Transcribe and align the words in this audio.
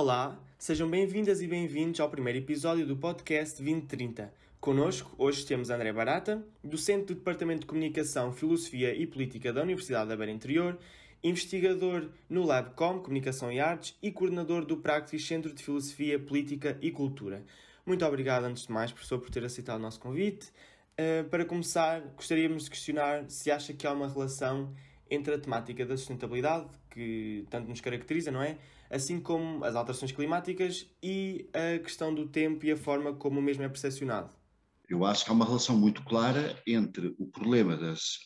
Olá, 0.00 0.40
sejam 0.56 0.88
bem-vindas 0.88 1.42
e 1.42 1.48
bem-vindos 1.48 1.98
ao 1.98 2.08
primeiro 2.08 2.38
episódio 2.38 2.86
do 2.86 2.96
podcast 2.96 3.60
2030. 3.60 4.32
Conosco, 4.60 5.12
hoje 5.18 5.44
temos 5.44 5.70
André 5.70 5.92
Barata, 5.92 6.40
docente 6.62 7.06
do 7.06 7.14
Departamento 7.16 7.62
de 7.62 7.66
Comunicação, 7.66 8.32
Filosofia 8.32 8.94
e 8.94 9.08
Política 9.08 9.52
da 9.52 9.60
Universidade 9.60 10.08
da 10.08 10.16
Beira 10.16 10.30
Interior, 10.30 10.78
investigador 11.20 12.10
no 12.30 12.44
LabCom 12.44 13.00
Comunicação 13.00 13.50
e 13.50 13.58
Artes 13.58 13.98
e 14.00 14.12
coordenador 14.12 14.64
do 14.64 14.76
Practice 14.76 15.26
Centro 15.26 15.52
de 15.52 15.64
Filosofia, 15.64 16.16
Política 16.16 16.78
e 16.80 16.92
Cultura. 16.92 17.42
Muito 17.84 18.06
obrigado, 18.06 18.44
antes 18.44 18.66
de 18.66 18.72
mais, 18.72 18.92
professor, 18.92 19.18
por 19.18 19.30
ter 19.30 19.44
aceitado 19.44 19.80
o 19.80 19.82
nosso 19.82 19.98
convite. 19.98 20.52
Uh, 20.92 21.28
para 21.28 21.44
começar, 21.44 22.02
gostaríamos 22.14 22.66
de 22.66 22.70
questionar 22.70 23.24
se 23.28 23.50
acha 23.50 23.72
que 23.72 23.84
há 23.84 23.92
uma 23.92 24.06
relação 24.06 24.72
entre 25.10 25.34
a 25.34 25.38
temática 25.38 25.84
da 25.84 25.96
sustentabilidade, 25.96 26.68
que 26.90 27.46
tanto 27.50 27.68
nos 27.68 27.80
caracteriza, 27.80 28.30
não 28.30 28.42
é? 28.42 28.58
Assim 28.90 29.20
como 29.20 29.64
as 29.64 29.74
alterações 29.74 30.12
climáticas 30.12 30.86
e 31.02 31.48
a 31.52 31.78
questão 31.78 32.14
do 32.14 32.26
tempo 32.26 32.64
e 32.64 32.72
a 32.72 32.76
forma 32.76 33.12
como 33.12 33.40
o 33.40 33.42
mesmo 33.42 33.62
é 33.62 33.68
percepcionado. 33.68 34.30
Eu 34.88 35.04
acho 35.04 35.24
que 35.24 35.30
há 35.30 35.34
uma 35.34 35.44
relação 35.44 35.76
muito 35.76 36.02
clara 36.04 36.60
entre 36.66 37.14
o 37.18 37.26
problema 37.26 37.76
das 37.76 38.18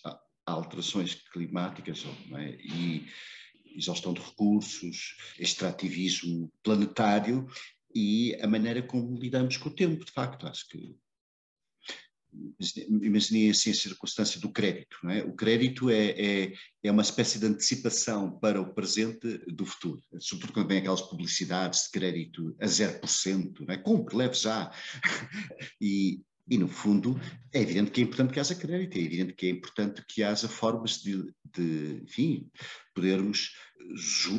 alterações 0.46 1.14
climáticas 1.14 2.04
é? 2.36 2.56
e 2.62 3.06
exaustão 3.76 4.12
de 4.12 4.20
recursos, 4.20 5.16
extrativismo 5.38 6.52
planetário 6.62 7.48
e 7.94 8.34
a 8.40 8.46
maneira 8.46 8.82
como 8.82 9.18
lidamos 9.18 9.56
com 9.56 9.68
o 9.68 9.74
tempo, 9.74 10.04
de 10.04 10.12
facto. 10.12 10.46
Acho 10.46 10.68
que 10.68 10.96
imaginei 12.88 13.50
assim 13.50 13.70
a 13.70 13.74
circunstância 13.74 14.40
do 14.40 14.50
crédito. 14.50 14.96
Não 15.02 15.10
é? 15.10 15.22
O 15.22 15.34
crédito 15.34 15.90
é, 15.90 16.10
é, 16.10 16.52
é, 16.82 16.90
uma 16.90 17.02
espécie 17.02 17.38
de 17.38 17.46
antecipação 17.46 18.38
para 18.38 18.60
o 18.60 18.72
presente 18.72 19.38
do 19.48 19.66
futuro, 19.66 20.00
sobretudo 20.18 20.54
quando 20.54 20.68
vem 20.68 20.78
aquelas 20.78 21.02
publicidades 21.02 21.84
de 21.84 21.90
crédito 21.90 22.56
a 22.60 22.66
0%, 22.66 23.60
não 23.60 23.74
é? 23.74 23.78
compre, 23.78 24.16
leve 24.16 24.34
já. 24.34 24.70
e, 25.80 26.20
e, 26.48 26.58
no 26.58 26.68
fundo, 26.68 27.20
é 27.52 27.60
evidente 27.60 27.90
que 27.90 28.00
é 28.00 28.04
importante 28.04 28.32
que 28.32 28.40
haja 28.40 28.54
crédito, 28.54 28.96
é 28.96 29.00
evidente 29.00 29.32
que 29.32 29.46
é 29.46 29.50
importante 29.50 30.04
que 30.06 30.22
haja 30.22 30.48
formas 30.48 31.00
de, 31.00 31.32
de 31.54 32.00
enfim, 32.02 32.50
podermos 32.94 33.52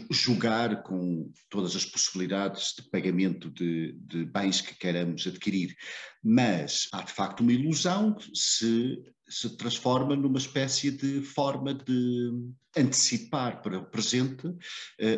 julgar 0.10 0.84
com 0.84 1.32
todas 1.50 1.76
as 1.76 1.86
possibilidades 1.86 2.74
de 2.76 2.90
pagamento 2.90 3.50
de, 3.50 3.94
de, 3.94 4.26
bens 4.26 4.62
que 4.62 4.76
queiramos 4.76 5.28
adquirir. 5.28 5.76
Mas 6.24 6.88
há 6.92 7.02
de 7.02 7.12
facto 7.12 7.42
uma 7.42 7.52
ilusão 7.52 8.16
que 8.16 8.30
se, 8.34 9.02
se 9.28 9.58
transforma 9.58 10.16
numa 10.16 10.40
espécie 10.40 10.92
de 10.92 11.22
forma 11.22 11.74
de 11.74 12.32
antecipar 12.76 13.62
para 13.62 13.80
o 13.80 13.86
presente 13.86 14.48
uh, 14.48 14.58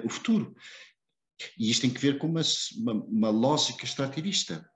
o 0.03 0.09
futuro. 0.09 0.55
E 1.57 1.69
isto 1.69 1.81
tem 1.81 1.89
que 1.89 2.01
ver 2.01 2.17
com 2.17 2.27
uma, 2.27 2.41
uma, 2.77 2.93
uma 2.93 3.29
lógica 3.29 3.85
extrativista. 3.85 4.67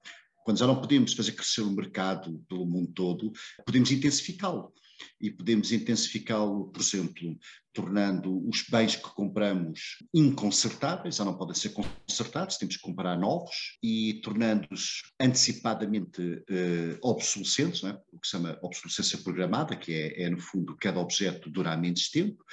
Quando 0.49 0.57
já 0.57 0.65
não 0.65 0.81
podemos 0.81 1.13
fazer 1.13 1.33
crescer 1.33 1.61
o 1.61 1.69
mercado 1.69 2.43
pelo 2.49 2.65
mundo 2.65 2.91
todo, 2.95 3.31
podemos 3.63 3.91
intensificá-lo. 3.91 4.73
E 5.21 5.29
podemos 5.29 5.71
intensificá-lo, 5.71 6.71
por 6.71 6.81
exemplo, 6.81 7.37
tornando 7.71 8.49
os 8.49 8.63
bens 8.67 8.95
que 8.95 9.13
compramos 9.13 9.99
inconsertáveis, 10.11 11.17
já 11.17 11.23
não 11.23 11.37
podem 11.37 11.53
ser 11.53 11.69
consertados, 11.69 12.57
temos 12.57 12.77
que 12.77 12.81
comprar 12.81 13.15
novos, 13.15 13.77
e 13.83 14.15
tornando-os 14.23 15.03
antecipadamente 15.19 16.19
uh, 16.19 16.97
obsolescentes, 17.03 17.83
é? 17.83 17.91
o 18.11 18.17
que 18.19 18.25
se 18.27 18.31
chama 18.31 18.57
obsolescência 18.63 19.19
programada, 19.19 19.75
que 19.75 19.93
é, 19.93 20.23
é, 20.23 20.29
no 20.31 20.39
fundo, 20.39 20.75
cada 20.77 20.99
objeto 20.99 21.51
durar 21.51 21.79
menos 21.79 22.09
tempo, 22.09 22.43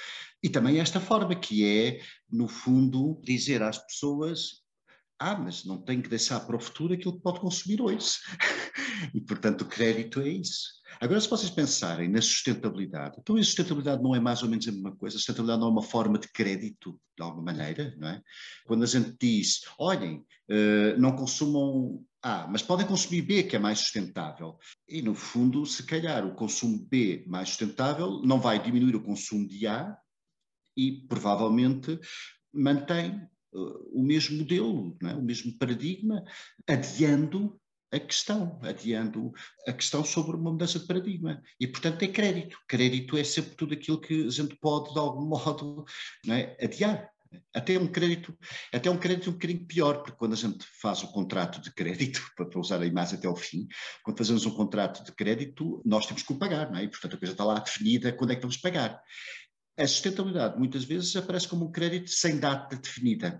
e 0.43 0.49
também 0.49 0.79
esta 0.79 1.01
forma, 1.01 1.35
que 1.35 1.65
é, 1.65 1.99
no 2.31 2.47
fundo, 2.47 3.19
dizer 3.23 3.63
às 3.63 3.79
pessoas 3.79 4.66
ah, 5.19 5.35
mas 5.35 5.65
não 5.65 5.81
tem 5.81 6.01
que 6.01 6.09
deixar 6.09 6.39
para 6.41 6.55
o 6.55 6.59
futuro 6.59 6.93
aquilo 6.93 7.13
que 7.13 7.21
pode 7.21 7.39
consumir 7.39 7.81
hoje. 7.81 8.17
e, 9.13 9.21
portanto, 9.21 9.61
o 9.61 9.65
crédito 9.65 10.21
é 10.21 10.29
isso. 10.29 10.77
Agora, 10.99 11.19
se 11.19 11.29
vocês 11.29 11.49
pensarem 11.49 12.07
na 12.07 12.21
sustentabilidade, 12.21 13.17
então 13.19 13.35
a 13.35 13.43
sustentabilidade 13.43 14.01
não 14.01 14.15
é 14.15 14.19
mais 14.19 14.41
ou 14.43 14.49
menos 14.49 14.67
a 14.67 14.71
mesma 14.71 14.95
coisa? 14.95 15.15
A 15.15 15.19
sustentabilidade 15.19 15.59
não 15.59 15.67
é 15.67 15.71
uma 15.71 15.83
forma 15.83 16.17
de 16.17 16.27
crédito, 16.31 16.99
de 17.15 17.23
alguma 17.23 17.51
maneira, 17.51 17.95
não 17.97 18.09
é? 18.09 18.21
Quando 18.65 18.83
a 18.83 18.87
gente 18.87 19.15
diz, 19.19 19.61
olhem, 19.77 20.25
uh, 20.49 20.99
não 20.99 21.15
consumam 21.15 22.03
A, 22.21 22.47
mas 22.47 22.61
podem 22.61 22.85
consumir 22.85 23.23
B, 23.23 23.43
que 23.43 23.55
é 23.55 23.59
mais 23.59 23.79
sustentável. 23.79 24.57
E, 24.87 25.01
no 25.01 25.15
fundo, 25.15 25.65
se 25.65 25.83
calhar 25.83 26.25
o 26.25 26.35
consumo 26.35 26.77
B 26.89 27.23
mais 27.27 27.49
sustentável 27.49 28.21
não 28.23 28.39
vai 28.39 28.61
diminuir 28.61 28.95
o 28.95 29.03
consumo 29.03 29.47
de 29.47 29.65
A 29.67 29.97
e, 30.75 31.05
provavelmente, 31.07 31.99
mantém 32.53 33.27
o 33.53 34.03
mesmo 34.03 34.37
modelo, 34.37 34.97
é? 35.03 35.13
o 35.13 35.21
mesmo 35.21 35.57
paradigma, 35.57 36.23
adiando 36.67 37.59
a 37.91 37.99
questão, 37.99 38.59
adiando 38.63 39.31
a 39.65 39.73
questão 39.73 40.03
sobre 40.03 40.35
uma 40.35 40.51
mudança 40.51 40.79
de 40.79 40.85
paradigma. 40.85 41.41
E, 41.59 41.67
portanto, 41.67 42.03
é 42.03 42.07
crédito. 42.07 42.57
Crédito 42.67 43.17
é 43.17 43.23
sempre 43.23 43.55
tudo 43.55 43.73
aquilo 43.73 43.99
que 43.99 44.27
a 44.27 44.29
gente 44.29 44.55
pode, 44.57 44.93
de 44.93 44.99
algum 44.99 45.25
modo, 45.27 45.85
é? 46.29 46.57
adiar. 46.63 47.09
Até 47.53 47.77
um 47.77 47.87
crédito, 47.87 48.37
até 48.73 48.89
um 48.89 48.97
crédito 48.97 49.29
um 49.29 49.33
bocadinho 49.33 49.65
pior, 49.65 49.97
porque 49.97 50.17
quando 50.17 50.31
a 50.31 50.37
gente 50.37 50.65
faz 50.81 51.03
o 51.03 51.11
contrato 51.11 51.61
de 51.61 51.73
crédito, 51.73 52.21
para 52.35 52.59
usar 52.59 52.81
a 52.81 52.85
imagem 52.85 53.17
até 53.17 53.27
ao 53.27 53.35
fim, 53.35 53.67
quando 54.01 54.17
fazemos 54.17 54.45
um 54.45 54.51
contrato 54.51 55.03
de 55.03 55.11
crédito, 55.11 55.81
nós 55.85 56.05
temos 56.05 56.23
que 56.23 56.31
o 56.31 56.37
pagar, 56.37 56.71
não 56.71 56.79
é? 56.79 56.83
E, 56.83 56.87
portanto, 56.87 57.15
a 57.15 57.19
coisa 57.19 57.33
está 57.33 57.43
lá 57.43 57.59
definida 57.59 58.13
quando 58.13 58.31
é 58.31 58.35
que 58.35 58.41
vamos 58.41 58.57
pagar. 58.57 59.01
A 59.77 59.87
sustentabilidade 59.87 60.57
muitas 60.57 60.83
vezes 60.83 61.15
aparece 61.15 61.47
como 61.47 61.65
um 61.67 61.71
crédito 61.71 62.09
sem 62.09 62.39
data 62.39 62.75
definida. 62.75 63.39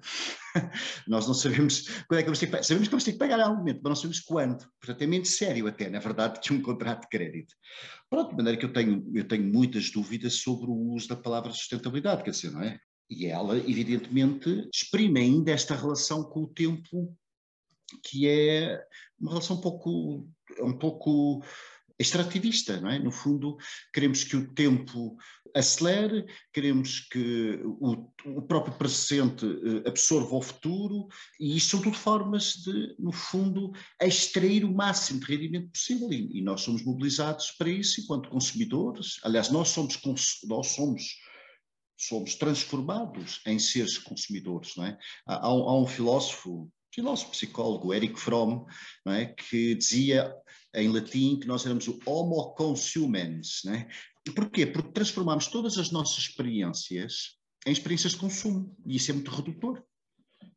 Nós 1.07 1.25
não 1.27 1.33
sabemos 1.33 1.87
quando 2.07 2.19
é 2.19 2.21
que 2.21 2.25
vamos 2.25 2.39
ter 2.39 2.45
que 2.45 2.51
pagar. 2.51 2.63
Sabemos 2.63 2.87
que 2.87 2.91
vamos 2.91 3.03
ter 3.03 3.11
que 3.13 3.17
pagar 3.17 3.39
em 3.39 3.41
algum 3.41 3.57
momento, 3.57 3.79
mas 3.81 3.89
não 3.89 3.95
sabemos 3.95 4.19
quando. 4.19 4.69
Portanto, 4.79 5.01
é 5.01 5.07
menos 5.07 5.29
sério 5.29 5.67
até, 5.67 5.89
na 5.89 5.99
verdade, 5.99 6.39
que 6.41 6.53
um 6.53 6.61
contrato 6.61 7.01
de 7.01 7.09
crédito. 7.09 7.55
Pronto, 8.07 8.29
de 8.29 8.35
maneira 8.35 8.59
que 8.59 8.65
eu 8.65 8.71
tenho, 8.71 9.09
eu 9.15 9.27
tenho 9.27 9.51
muitas 9.51 9.89
dúvidas 9.89 10.35
sobre 10.35 10.69
o 10.69 10.93
uso 10.93 11.07
da 11.07 11.15
palavra 11.15 11.51
sustentabilidade, 11.51 12.23
quer 12.23 12.31
dizer, 12.31 12.51
não 12.51 12.61
é? 12.61 12.79
E 13.09 13.25
ela, 13.25 13.57
evidentemente, 13.57 14.69
exprime 14.71 15.19
ainda 15.19 15.51
esta 15.51 15.75
relação 15.75 16.23
com 16.23 16.43
o 16.43 16.47
tempo, 16.47 17.15
que 18.03 18.27
é 18.27 18.79
uma 19.19 19.31
relação 19.31 19.57
um 19.57 19.61
pouco, 19.61 20.29
um 20.59 20.77
pouco 20.77 21.43
extrativista, 21.99 22.79
não 22.79 22.89
é? 22.89 22.99
No 22.99 23.11
fundo, 23.11 23.57
queremos 23.93 24.23
que 24.23 24.35
o 24.35 24.53
tempo 24.53 25.17
acelere, 25.55 26.25
queremos 26.53 26.99
que 26.99 27.59
o, 27.63 28.11
o 28.25 28.41
próprio 28.43 28.75
presente 28.75 29.45
eh, 29.45 29.89
absorva 29.89 30.35
o 30.35 30.41
futuro, 30.41 31.07
e 31.39 31.57
isto 31.57 31.71
são 31.71 31.81
tudo 31.81 31.97
formas 31.97 32.53
de, 32.53 32.95
no 32.99 33.11
fundo, 33.11 33.71
extrair 34.01 34.63
o 34.63 34.73
máximo 34.73 35.19
de 35.19 35.25
rendimento 35.25 35.71
possível, 35.71 36.11
e, 36.11 36.37
e 36.37 36.41
nós 36.41 36.61
somos 36.61 36.83
mobilizados 36.83 37.51
para 37.51 37.69
isso 37.69 38.01
enquanto 38.01 38.29
consumidores. 38.29 39.19
Aliás, 39.23 39.49
nós 39.49 39.69
somos, 39.69 39.99
nós 40.45 40.67
somos 40.67 41.03
somos 41.99 42.35
transformados 42.35 43.41
em 43.47 43.57
seres 43.57 43.97
consumidores, 43.97 44.75
não 44.75 44.85
é? 44.85 44.97
Há, 45.25 45.47
há 45.47 45.75
um 45.75 45.87
filósofo 45.87 46.71
filósofo 46.93 47.31
psicólogo 47.31 47.93
Eric 47.93 48.19
Fromm, 48.19 48.65
é, 49.07 49.25
que 49.25 49.75
dizia 49.75 50.33
em 50.73 50.89
latim 50.89 51.39
que 51.39 51.47
nós 51.47 51.65
éramos 51.65 51.87
o 51.87 51.99
homo 52.05 52.53
consumens. 52.53 53.65
É? 53.65 53.87
E 54.27 54.31
porquê? 54.31 54.65
Porque 54.65 54.91
transformamos 54.91 55.47
todas 55.47 55.77
as 55.77 55.91
nossas 55.91 56.19
experiências 56.19 57.37
em 57.65 57.71
experiências 57.71 58.13
de 58.13 58.19
consumo, 58.19 58.75
e 58.85 58.95
isso 58.95 59.11
é 59.11 59.13
muito 59.13 59.29
redutor. 59.29 59.83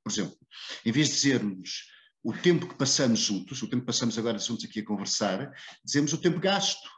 Por 0.03 0.13
exemplo, 0.13 0.37
em 0.85 0.93
vez 0.93 1.09
de 1.09 1.15
dizermos 1.15 1.87
o 2.23 2.33
tempo 2.33 2.69
que 2.69 2.77
passamos 2.77 3.19
juntos, 3.19 3.61
o 3.63 3.67
tempo 3.67 3.81
que 3.81 3.87
passamos 3.87 4.17
agora 4.17 4.39
juntos 4.39 4.65
aqui 4.65 4.81
a 4.81 4.85
conversar, 4.85 5.53
dizemos 5.85 6.13
o 6.13 6.19
tempo 6.19 6.39
gasto. 6.39 6.89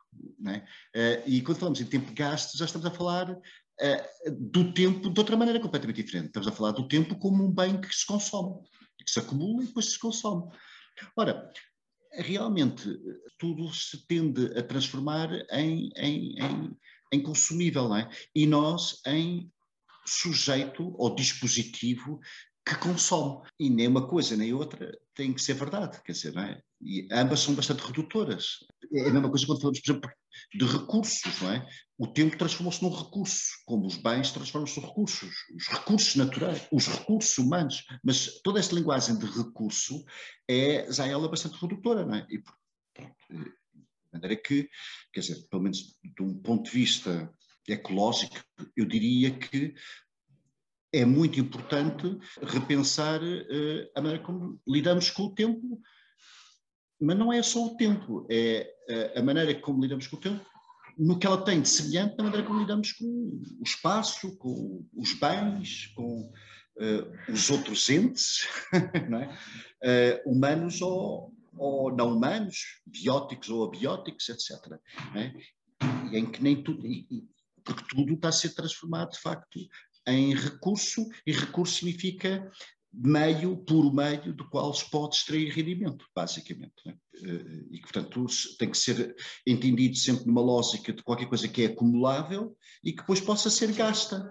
É? 0.47 0.59
Uh, 0.59 1.23
e 1.27 1.41
quando 1.41 1.59
falamos 1.59 1.81
em 1.81 1.87
tempo 1.87 2.13
gasto, 2.13 2.59
já 2.59 2.67
estamos 2.67 2.87
a 2.87 2.91
falar 2.91 3.31
uh, 3.31 4.31
do 4.39 4.75
tempo 4.75 5.09
de 5.09 5.19
outra 5.19 5.37
maneira 5.37 5.61
completamente 5.61 6.03
diferente. 6.03 6.27
Estamos 6.27 6.49
a 6.49 6.53
falar 6.53 6.73
do 6.73 6.87
tempo 6.87 7.19
como 7.19 7.43
um 7.43 7.51
bem 7.51 7.81
que 7.81 7.95
se 7.95 8.05
consome 8.05 8.61
que 9.05 9.11
se 9.11 9.19
acumula 9.19 9.63
e 9.63 9.67
depois 9.67 9.93
se 9.93 9.99
consome. 9.99 10.51
Ora, 11.17 11.51
realmente 12.13 12.89
tudo 13.39 13.73
se 13.73 14.07
tende 14.07 14.47
a 14.59 14.63
transformar 14.63 15.31
em, 15.51 15.91
em, 15.97 16.39
em, 16.39 16.77
em 17.13 17.23
consumível, 17.23 17.89
não 17.89 17.97
é? 17.97 18.11
E 18.35 18.47
nós 18.47 19.01
em 19.07 19.51
sujeito 20.07 20.95
ou 20.97 21.15
dispositivo 21.15 22.21
que 22.67 22.77
consome. 22.77 23.47
E 23.59 23.69
nem 23.69 23.89
uma 23.89 24.07
coisa 24.07 24.37
nem 24.37 24.53
outra 24.53 24.97
tem 25.15 25.33
que 25.33 25.43
ser 25.43 25.55
verdade, 25.55 26.01
quer 26.03 26.13
dizer, 26.13 26.33
não 26.33 26.43
é? 26.43 26.61
E 26.81 27.09
ambas 27.13 27.41
são 27.41 27.55
bastante 27.55 27.85
redutoras. 27.85 28.59
É 28.93 29.09
a 29.09 29.13
mesma 29.13 29.29
coisa 29.29 29.47
quando 29.47 29.61
falamos, 29.61 29.81
por 29.81 29.93
exemplo, 29.93 30.11
de 30.55 30.65
recursos, 30.65 31.41
não 31.41 31.53
é? 31.53 31.67
O 31.99 32.07
tempo 32.07 32.37
transformou-se 32.37 32.83
num 32.83 32.91
recurso, 32.91 33.51
como 33.65 33.87
os 33.87 33.97
bens 33.97 34.33
transformam-se 34.33 34.81
em 34.81 34.83
recursos, 34.83 35.35
os 35.55 35.69
recursos 35.69 36.17
naturais, 36.17 36.67
os 36.73 36.87
recursos 36.87 37.39
humanos, 37.39 37.85
mas 38.03 38.41
toda 38.43 38.59
esta 38.59 38.75
linguagem 38.75 39.19
de 39.19 39.27
recurso 39.27 40.05
é 40.49 40.91
já 40.93 41.07
ela 41.07 41.29
bastante 41.29 41.61
redutora, 41.61 42.05
não 42.05 42.17
é? 42.17 42.27
E, 42.29 42.43
pronto, 42.93 43.15
de 43.31 43.53
maneira 44.13 44.37
que, 44.37 44.69
quer 45.13 45.21
dizer, 45.21 45.47
pelo 45.49 45.63
menos 45.63 45.97
de 46.03 46.23
um 46.23 46.35
ponto 46.35 46.65
de 46.65 46.71
vista 46.71 47.33
ecológico, 47.69 48.37
eu 48.77 48.85
diria 48.85 49.31
que 49.31 49.75
é 50.93 51.05
muito 51.05 51.41
importante 51.41 52.19
repensar 52.43 53.23
uh, 53.23 53.91
a 53.97 54.01
maneira 54.01 54.23
como 54.23 54.61
lidamos 54.67 55.11
com 55.11 55.25
o 55.25 55.35
tempo, 55.35 55.81
mas 57.03 57.19
não 57.19 57.33
é 57.33 57.43
só 57.43 57.67
o 57.67 57.77
tempo, 57.77 58.25
é 58.31 58.73
uh, 58.89 59.19
a 59.19 59.23
maneira 59.23 59.53
como 59.61 59.83
lidamos 59.83 60.07
com 60.07 60.17
o 60.17 60.21
tempo, 60.21 60.45
no 60.97 61.19
que 61.19 61.27
ela 61.27 61.45
tem 61.45 61.61
de 61.61 61.69
semelhante 61.69 62.17
na 62.17 62.25
maneira 62.25 62.47
como 62.47 62.61
lidamos 62.61 62.93
com 62.93 63.05
o 63.05 63.63
espaço, 63.65 64.37
com 64.37 64.87
os 64.95 65.13
bens, 65.15 65.89
com 65.97 66.31
uh, 66.77 67.33
os 67.33 67.51
outros 67.51 67.91
entes, 67.91 68.47
é? 69.83 70.23
humanos 70.25 70.81
ou, 70.81 71.35
ou 71.57 71.95
não 71.95 72.15
humanos, 72.15 72.81
bióticos 72.87 73.51
ou 73.51 73.65
abióticos, 73.65 74.29
etc. 74.29 74.79
É? 75.17 75.33
Em 76.17 76.31
que 76.31 76.41
nem 76.41 76.63
tudo, 76.63 76.83
porque 77.65 77.85
tudo 77.89 78.15
está 78.15 78.29
a 78.29 78.33
ser 78.33 78.55
transformado 78.55 79.11
de 79.11 79.19
facto 79.19 79.59
em 80.07 80.35
recurso, 80.35 81.05
e 81.27 81.33
recurso 81.33 81.79
significa 81.79 82.49
meio, 82.93 83.57
puro 83.57 83.93
meio, 83.93 84.35
do 84.35 84.49
qual 84.49 84.73
se 84.75 84.89
pode 84.91 85.17
extrair 85.17 85.51
rendimento, 85.53 86.05
basicamente. 86.15 86.75
Né? 86.85 86.95
E 87.71 87.79
que, 87.79 87.93
portanto, 87.93 88.27
tem 88.59 88.71
que 88.71 88.79
ser 88.79 89.15
entendido 89.47 89.97
sempre 89.97 90.27
numa 90.27 90.43
lógica 90.43 90.93
de 90.93 91.03
qualquer 91.03 91.27
coisa 91.27 91.49
que 91.49 91.63
é 91.63 91.67
acumulável 91.67 92.57
e 92.85 92.93
que 92.93 92.99
depois 92.99 93.21
possa 93.21 93.49
ser 93.49 93.73
gasta. 93.73 94.31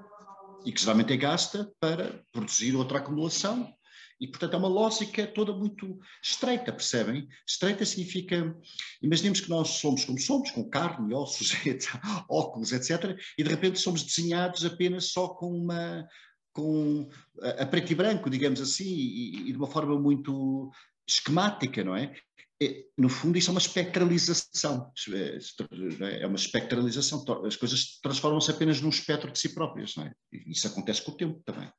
E 0.65 0.71
que 0.71 0.79
geralmente 0.79 1.11
é 1.11 1.17
gasta 1.17 1.71
para 1.79 2.23
produzir 2.31 2.75
outra 2.75 2.99
acumulação 2.99 3.73
e, 4.21 4.27
portanto, 4.27 4.53
é 4.53 4.57
uma 4.57 4.67
lógica 4.67 5.25
toda 5.25 5.51
muito 5.51 5.99
estreita, 6.23 6.71
percebem? 6.71 7.27
Estreita 7.47 7.83
significa, 7.83 8.55
imaginemos 9.01 9.41
que 9.41 9.49
nós 9.49 9.69
somos 9.69 10.05
como 10.05 10.19
somos, 10.19 10.51
com 10.51 10.69
carne, 10.69 11.11
ossos, 11.15 11.51
óculos, 12.29 12.71
etc., 12.71 13.19
e 13.35 13.43
de 13.43 13.49
repente 13.49 13.79
somos 13.79 14.03
desenhados 14.03 14.63
apenas 14.63 15.05
só 15.05 15.29
com 15.29 15.51
uma, 15.51 16.07
com 16.53 17.07
a, 17.42 17.65
preto 17.65 17.92
e 17.92 17.95
branco, 17.95 18.30
digamos 18.30 18.62
assim, 18.62 18.88
e, 18.88 19.50
e, 19.50 19.51
de 19.51 19.57
uma 19.57 19.68
forma 19.68 20.00
muito 20.00 20.71
esquemática, 21.07 21.83
não 21.83 21.95
é? 21.95 22.13
é 22.62 22.83
no 22.98 23.09
fundo, 23.09 23.38
isso 23.38 23.50
é 23.50 23.53
uma 23.53 23.59
espectralização. 23.59 24.92
É, 25.13 26.21
é 26.21 26.27
uma 26.27 26.36
espectralização. 26.36 27.24
As 27.45 27.56
coisas 27.56 28.00
transformam-se 28.01 28.51
apenas 28.51 28.81
num 28.81 28.89
espectro 28.89 29.31
de 29.31 29.39
si 29.39 29.53
próprias, 29.53 29.95
não 29.95 30.06
é? 30.06 30.13
Isso 30.31 30.68
acontece 30.68 31.03
com 31.03 31.12
o 31.12 31.18
tempo 31.18 31.42
também. 31.45 31.69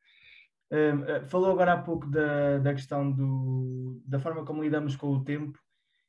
Uh, 0.72 1.28
falou 1.28 1.50
agora 1.50 1.74
há 1.74 1.82
pouco 1.82 2.10
da, 2.10 2.58
da 2.58 2.72
questão 2.72 3.12
do, 3.12 4.00
da 4.06 4.18
forma 4.18 4.42
como 4.42 4.62
lidamos 4.62 4.96
com 4.96 5.08
o 5.08 5.22
tempo 5.22 5.58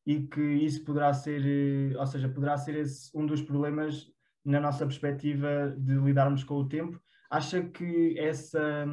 e 0.05 0.21
que 0.21 0.41
isso 0.41 0.83
poderá 0.83 1.13
ser, 1.13 1.41
eh, 1.45 1.97
ou 1.97 2.05
seja, 2.05 2.29
poderá 2.29 2.57
ser 2.57 2.75
esse 2.75 3.09
um 3.15 3.25
dos 3.25 3.41
problemas 3.41 4.07
na 4.43 4.59
nossa 4.59 4.85
perspectiva 4.85 5.73
de 5.77 5.95
lidarmos 5.95 6.43
com 6.43 6.55
o 6.55 6.67
tempo. 6.67 6.99
Acha 7.33 7.63
que 7.63 8.15
essa, 8.19 8.85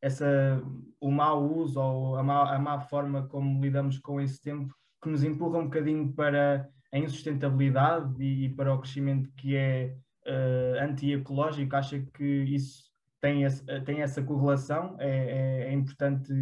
essa, 0.00 0.62
o 1.00 1.10
mau 1.10 1.52
uso 1.52 1.80
ou 1.80 2.16
a 2.16 2.22
má, 2.22 2.54
a 2.54 2.56
má 2.56 2.78
forma 2.78 3.26
como 3.26 3.60
lidamos 3.60 3.98
com 3.98 4.20
esse 4.20 4.40
tempo 4.40 4.72
que 5.02 5.08
nos 5.08 5.24
empurra 5.24 5.58
um 5.58 5.64
bocadinho 5.64 6.12
para 6.12 6.70
a 6.92 6.98
insustentabilidade 6.98 8.22
e, 8.22 8.44
e 8.44 8.54
para 8.54 8.72
o 8.72 8.78
crescimento 8.78 9.28
que 9.32 9.56
é 9.56 9.96
uh, 10.28 10.80
anti-ecológico, 10.80 11.74
acha 11.74 11.98
que 12.14 12.24
isso 12.44 12.84
tem, 13.20 13.42
esse, 13.42 13.64
tem 13.80 14.00
essa 14.00 14.22
correlação? 14.22 14.96
É, 15.00 15.08
é, 15.08 15.68
é 15.70 15.72
importante 15.72 16.32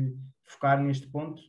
focar 0.45 0.79
neste 0.83 1.09
ponto? 1.09 1.41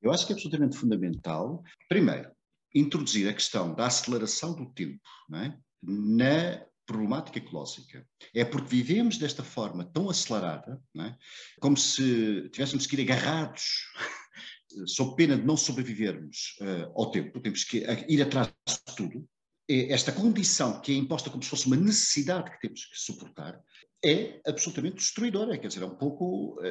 Eu 0.00 0.10
acho 0.10 0.26
que 0.26 0.32
é 0.32 0.34
absolutamente 0.34 0.78
fundamental, 0.78 1.62
primeiro, 1.90 2.30
introduzir 2.74 3.28
a 3.28 3.34
questão 3.34 3.74
da 3.74 3.84
aceleração 3.84 4.54
do 4.54 4.72
tempo 4.72 4.98
é? 5.34 5.54
na 5.82 6.71
problemática 6.92 7.38
ecológica. 7.38 8.06
É 8.34 8.44
porque 8.44 8.68
vivemos 8.68 9.18
desta 9.18 9.42
forma 9.42 9.84
tão 9.84 10.08
acelerada, 10.10 10.80
é? 10.98 11.14
como 11.60 11.76
se 11.76 12.48
tivéssemos 12.50 12.86
que 12.86 12.96
ir 12.96 13.10
agarrados, 13.10 13.64
sob 14.86 15.16
pena 15.16 15.36
de 15.36 15.44
não 15.44 15.56
sobrevivermos 15.56 16.56
uh, 16.60 16.92
ao 16.94 17.10
tempo, 17.10 17.40
temos 17.40 17.64
que 17.64 17.84
ir 18.08 18.22
atrás 18.22 18.48
de 18.66 18.94
tudo. 18.96 19.28
Esta 19.68 20.12
condição 20.12 20.80
que 20.80 20.92
é 20.92 20.96
imposta 20.96 21.30
como 21.30 21.42
se 21.42 21.48
fosse 21.48 21.66
uma 21.66 21.76
necessidade 21.76 22.50
que 22.50 22.60
temos 22.60 22.84
que 22.84 22.98
suportar, 22.98 23.58
é 24.04 24.40
absolutamente 24.46 24.96
destruidora, 24.96 25.56
quer 25.56 25.68
dizer, 25.68 25.82
é 25.82 25.86
um 25.86 25.94
pouco, 25.94 26.60
é, 26.62 26.68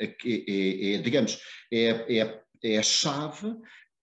é, 0.00 0.16
é, 0.26 0.94
é 0.94 0.98
digamos, 0.98 1.40
é, 1.72 2.42
é, 2.62 2.78
a 2.78 2.82
chave 2.82 3.54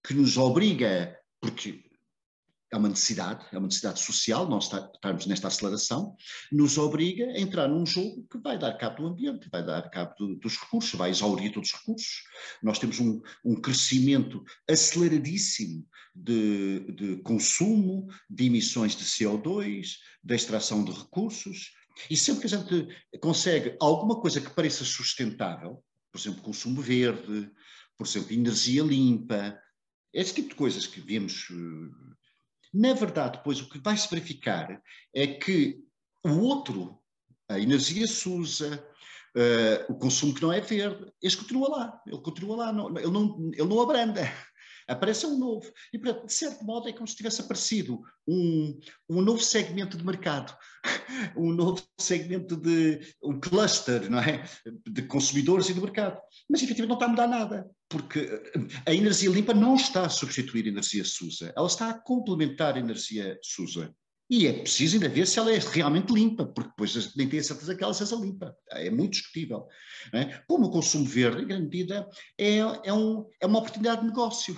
que 0.04 0.14
nos 0.14 0.38
obriga, 0.38 1.18
porque 1.42 1.89
é 2.71 2.77
uma 2.77 2.89
necessidade, 2.89 3.45
é 3.51 3.57
uma 3.57 3.68
necessidade 3.68 4.00
social, 4.00 4.48
nós 4.48 4.66
estarmos 4.66 5.25
nesta 5.25 5.48
aceleração, 5.48 6.16
nos 6.51 6.77
obriga 6.77 7.25
a 7.25 7.39
entrar 7.39 7.68
num 7.68 7.86
jogo 7.86 8.25
que 8.30 8.38
vai 8.38 8.60
dar 8.60 8.77
cabo 8.77 9.04
do 9.04 9.07
ambiente, 9.07 9.50
vai 9.51 9.66
dar 9.66 9.89
cabo 9.89 10.13
do, 10.19 10.36
dos 10.36 10.57
recursos, 10.57 10.94
vai 10.94 11.10
exaurir 11.10 11.51
todos 11.51 11.69
os 11.69 11.80
recursos. 11.80 12.24
Nós 12.62 12.77
temos 12.77 13.00
um, 13.00 13.21
um 13.44 13.56
crescimento 13.56 14.44
aceleradíssimo 14.69 15.88
de, 16.16 16.92
de 16.92 17.18
consumo, 17.24 18.07
de 18.30 18.45
emissões 18.45 18.95
de 18.95 19.04
CO2, 19.04 19.95
da 20.24 20.36
extração 20.36 20.83
de 20.83 20.92
recursos, 20.92 21.71
e 22.10 22.16
sempre 22.16 22.48
que 22.48 22.54
a 22.54 22.57
gente 22.57 22.88
consegue 23.19 23.75
alguma 23.80 24.21
coisa 24.21 24.39
que 24.39 24.54
pareça 24.54 24.86
sustentável, 24.86 25.83
por 26.12 26.19
exemplo, 26.19 26.42
consumo 26.42 26.81
verde, 26.81 27.51
por 27.98 28.06
exemplo, 28.07 28.33
energia 28.33 28.83
limpa, 28.83 29.60
esse 30.13 30.33
tipo 30.33 30.50
de 30.50 30.56
coisas 30.56 30.88
que 30.88 31.01
vemos. 31.01 31.48
Eh, 32.74 32.77
na 32.77 32.94
verdade, 32.94 33.38
depois 33.38 33.60
o 33.62 33.69
que 33.69 33.80
vai 33.80 33.98
se 33.98 34.10
verificar 34.10 34.81
é 35.13 35.27
que 35.27 35.80
o 36.24 36.39
outro, 36.39 37.00
a 37.50 37.60
energia 37.60 38.07
suja, 38.07 38.86
uh, 39.36 39.92
o 39.92 39.98
consumo 39.98 40.33
que 40.33 40.42
não 40.42 40.51
é 40.51 40.60
verde, 40.60 41.12
este 41.21 41.39
continua 41.39 41.69
lá, 41.69 42.01
ele 42.06 42.21
continua 42.21 42.57
lá, 42.57 42.74
não, 42.74 42.89
ele, 42.98 43.12
não, 43.12 43.51
ele 43.54 43.68
não 43.68 43.81
abranda 43.81 44.21
aparece 44.90 45.26
um 45.26 45.38
novo. 45.38 45.72
E, 45.94 46.00
portanto, 46.00 46.26
de 46.26 46.34
certo 46.34 46.66
modo, 46.66 46.90
é 46.90 46.94
como 46.94 47.08
se 47.08 47.16
tivesse 47.16 47.42
aparecido 47.42 48.02
um, 48.28 48.80
um 49.10 49.22
novo 49.22 49.42
segmento 49.42 49.98
de 49.98 50.06
mercado, 50.06 50.56
um 51.38 51.52
novo 51.52 51.82
segmento 52.00 52.58
de 52.58 53.00
um 53.24 53.40
cluster, 53.40 54.10
não 54.10 54.20
é? 54.20 54.44
De 54.88 55.04
consumidores 55.04 55.70
e 55.70 55.74
de 55.74 55.82
mercado. 55.82 56.20
Mas, 56.50 56.62
efetivamente, 56.64 56.90
não 56.90 56.96
está 56.96 57.06
a 57.06 57.10
mudar 57.10 57.28
nada, 57.28 57.70
porque 57.88 58.42
a 58.86 58.94
energia 58.94 59.30
limpa 59.30 59.54
não 59.54 59.76
está 59.76 60.06
a 60.06 60.10
substituir 60.10 60.66
a 60.66 60.70
energia 60.70 61.06
SUSA, 61.06 61.54
ela 61.56 61.68
está 61.68 61.90
a 61.90 62.00
complementar 62.00 62.76
a 62.76 62.80
energia 62.80 63.38
SUSA. 63.44 63.94
E 64.30 64.45
é 64.45 64.54
preciso 64.54 64.95
ainda 64.95 65.09
ver 65.09 65.26
se 65.26 65.40
ela 65.40 65.52
é 65.52 65.57
realmente 65.57 66.14
limpa, 66.14 66.45
porque 66.45 66.69
depois 66.69 67.16
nem 67.16 67.28
tenho 67.28 67.42
a 67.42 67.45
certeza 67.45 67.76
que 67.76 67.83
ela 67.83 67.94
seja 67.94 68.16
limpa. 68.16 68.56
É 68.69 68.90
muito 68.92 69.14
discutível. 69.14 69.68
É? 70.14 70.26
Como 70.48 70.68
o 70.68 70.71
consumo 70.71 71.06
verde, 71.06 71.42
em 71.42 71.48
grande 71.48 71.64
medida, 71.64 72.07
é, 72.38 72.59
é, 72.59 72.94
um, 72.94 73.28
é 73.42 73.48
uma 73.48 73.57
oportunidade 73.57 74.02
de 74.02 74.07
negócio. 74.07 74.56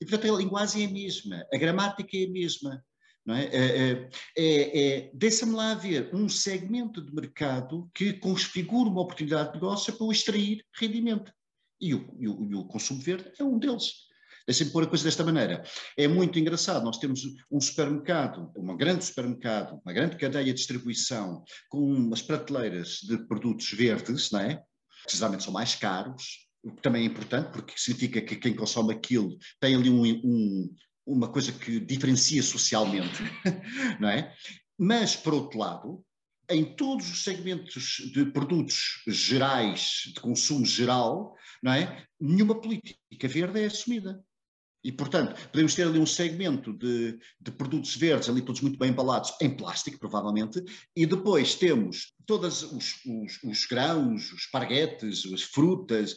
E, 0.00 0.04
portanto, 0.04 0.34
a 0.34 0.38
linguagem 0.38 0.84
é 0.84 0.86
a 0.88 0.90
mesma, 0.90 1.46
a 1.52 1.56
gramática 1.56 2.16
é 2.16 2.24
a 2.24 2.30
mesma. 2.30 2.84
Não? 3.24 3.34
É, 3.36 3.44
é, 3.44 4.10
é, 4.36 4.88
é 4.88 5.10
Deixa-me 5.14 5.52
lá 5.52 5.74
ver 5.74 6.12
um 6.12 6.28
segmento 6.28 7.00
de 7.00 7.14
mercado 7.14 7.88
que 7.94 8.14
configura 8.14 8.90
uma 8.90 9.02
oportunidade 9.02 9.48
de 9.48 9.54
negócio 9.54 9.92
para 9.92 10.06
o 10.06 10.12
extrair 10.12 10.64
rendimento. 10.74 11.32
E 11.80 11.94
o, 11.94 12.16
e 12.18 12.28
o, 12.28 12.50
e 12.50 12.54
o 12.56 12.64
consumo 12.64 13.00
verde 13.00 13.30
é 13.38 13.44
um 13.44 13.58
deles. 13.58 14.07
Deixem-me 14.48 14.72
pôr 14.72 14.84
a 14.84 14.86
coisa 14.86 15.04
desta 15.04 15.22
maneira. 15.22 15.62
É 15.94 16.08
muito 16.08 16.38
engraçado, 16.38 16.82
nós 16.82 16.96
temos 16.96 17.20
um 17.50 17.60
supermercado, 17.60 18.50
um 18.56 18.74
grande 18.78 19.04
supermercado, 19.04 19.78
uma 19.84 19.92
grande 19.92 20.16
cadeia 20.16 20.46
de 20.46 20.54
distribuição, 20.54 21.44
com 21.68 21.78
umas 21.78 22.22
prateleiras 22.22 23.00
de 23.02 23.18
produtos 23.26 23.70
verdes, 23.72 24.30
não 24.30 24.40
é? 24.40 24.62
que 25.06 25.14
geralmente 25.14 25.44
são 25.44 25.52
mais 25.52 25.74
caros, 25.74 26.48
o 26.62 26.72
que 26.72 26.80
também 26.80 27.02
é 27.02 27.06
importante, 27.06 27.50
porque 27.52 27.74
significa 27.76 28.22
que 28.22 28.36
quem 28.36 28.56
consome 28.56 28.94
aquilo 28.94 29.36
tem 29.60 29.74
ali 29.74 29.90
um, 29.90 30.02
um, 30.02 30.74
uma 31.06 31.28
coisa 31.28 31.52
que 31.52 31.78
diferencia 31.78 32.42
socialmente, 32.42 33.22
não 34.00 34.08
é? 34.08 34.34
Mas, 34.78 35.14
por 35.14 35.34
outro 35.34 35.58
lado, 35.58 36.02
em 36.48 36.64
todos 36.74 37.10
os 37.10 37.22
segmentos 37.22 38.00
de 38.14 38.24
produtos 38.24 39.02
gerais, 39.06 40.04
de 40.06 40.20
consumo 40.20 40.64
geral, 40.64 41.34
não 41.62 41.72
é? 41.72 42.02
nenhuma 42.18 42.58
política 42.58 43.28
verde 43.28 43.60
é 43.60 43.66
assumida. 43.66 44.24
E, 44.88 44.92
portanto, 44.92 45.38
podemos 45.50 45.74
ter 45.74 45.86
ali 45.86 45.98
um 45.98 46.06
segmento 46.06 46.72
de, 46.72 47.18
de, 47.38 47.50
produtos 47.52 47.94
verdes, 47.94 48.26
ali 48.26 48.40
todos 48.40 48.62
muito 48.62 48.78
bem 48.78 48.88
embalados, 48.88 49.34
em 49.38 49.54
plástico, 49.54 49.98
provavelmente, 49.98 50.64
e 50.96 51.04
depois 51.04 51.54
temos 51.54 52.14
todos 52.24 52.62
os, 52.62 52.94
os, 53.04 53.44
os 53.44 53.66
grãos, 53.66 54.32
os 54.32 54.40
esparguetes, 54.40 55.30
as 55.30 55.42
frutas, 55.42 56.16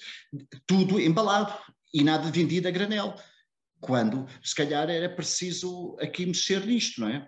tudo 0.66 1.02
embalado 1.02 1.54
e 1.94 2.02
nada 2.02 2.32
vendido 2.32 2.70
a 2.70 2.72
granel. 2.72 3.14
Quando, 3.82 4.26
se 4.42 4.56
calhar, 4.56 4.90
era 4.90 5.14
preciso 5.14 5.98
aqui 6.00 6.26
mexer 6.26 6.66
nisto, 6.66 7.02
não 7.02 7.10
é? 7.10 7.28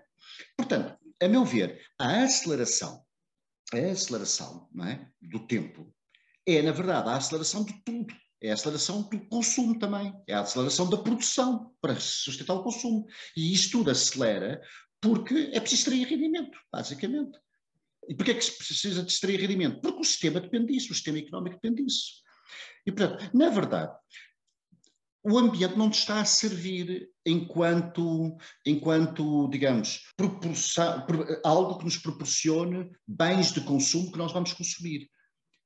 Portanto, 0.56 0.96
a 1.22 1.28
meu 1.28 1.44
ver, 1.44 1.78
a 1.98 2.22
aceleração, 2.22 3.04
a 3.70 3.76
aceleração 3.76 4.66
não 4.72 4.86
é, 4.86 5.06
do 5.20 5.46
tempo 5.46 5.94
é, 6.46 6.60
na 6.60 6.72
verdade, 6.72 7.08
a 7.08 7.16
aceleração 7.16 7.64
de 7.64 7.72
tudo 7.84 8.14
é 8.44 8.50
a 8.50 8.54
aceleração 8.54 9.02
do 9.02 9.26
consumo 9.26 9.78
também, 9.78 10.14
é 10.28 10.34
a 10.34 10.40
aceleração 10.40 10.88
da 10.90 10.98
produção 10.98 11.74
para 11.80 11.98
sustentar 11.98 12.54
o 12.54 12.62
consumo. 12.62 13.06
E 13.34 13.52
isto 13.52 13.78
tudo 13.78 13.90
acelera 13.90 14.60
porque 15.00 15.50
é 15.52 15.60
preciso 15.60 15.82
extrair 15.82 16.06
rendimento, 16.06 16.58
basicamente. 16.70 17.38
E 18.06 18.14
porquê 18.14 18.32
é 18.32 18.34
que 18.34 18.44
se 18.44 18.56
precisa 18.56 19.02
de 19.02 19.10
extrair 19.10 19.40
rendimento? 19.40 19.80
Porque 19.80 20.00
o 20.00 20.04
sistema 20.04 20.40
depende 20.40 20.74
disso, 20.74 20.92
o 20.92 20.94
sistema 20.94 21.18
económico 21.18 21.56
depende 21.56 21.82
disso. 21.82 22.22
E, 22.86 22.92
portanto, 22.92 23.30
na 23.34 23.48
verdade, 23.48 23.96
o 25.22 25.38
ambiente 25.38 25.78
não 25.78 25.88
te 25.88 26.00
está 26.00 26.20
a 26.20 26.24
servir 26.26 27.08
enquanto, 27.24 28.36
enquanto 28.66 29.48
digamos, 29.48 30.02
algo 31.42 31.78
que 31.78 31.84
nos 31.84 31.96
proporcione 31.96 32.90
bens 33.08 33.52
de 33.52 33.62
consumo 33.62 34.12
que 34.12 34.18
nós 34.18 34.32
vamos 34.32 34.52
consumir. 34.52 35.08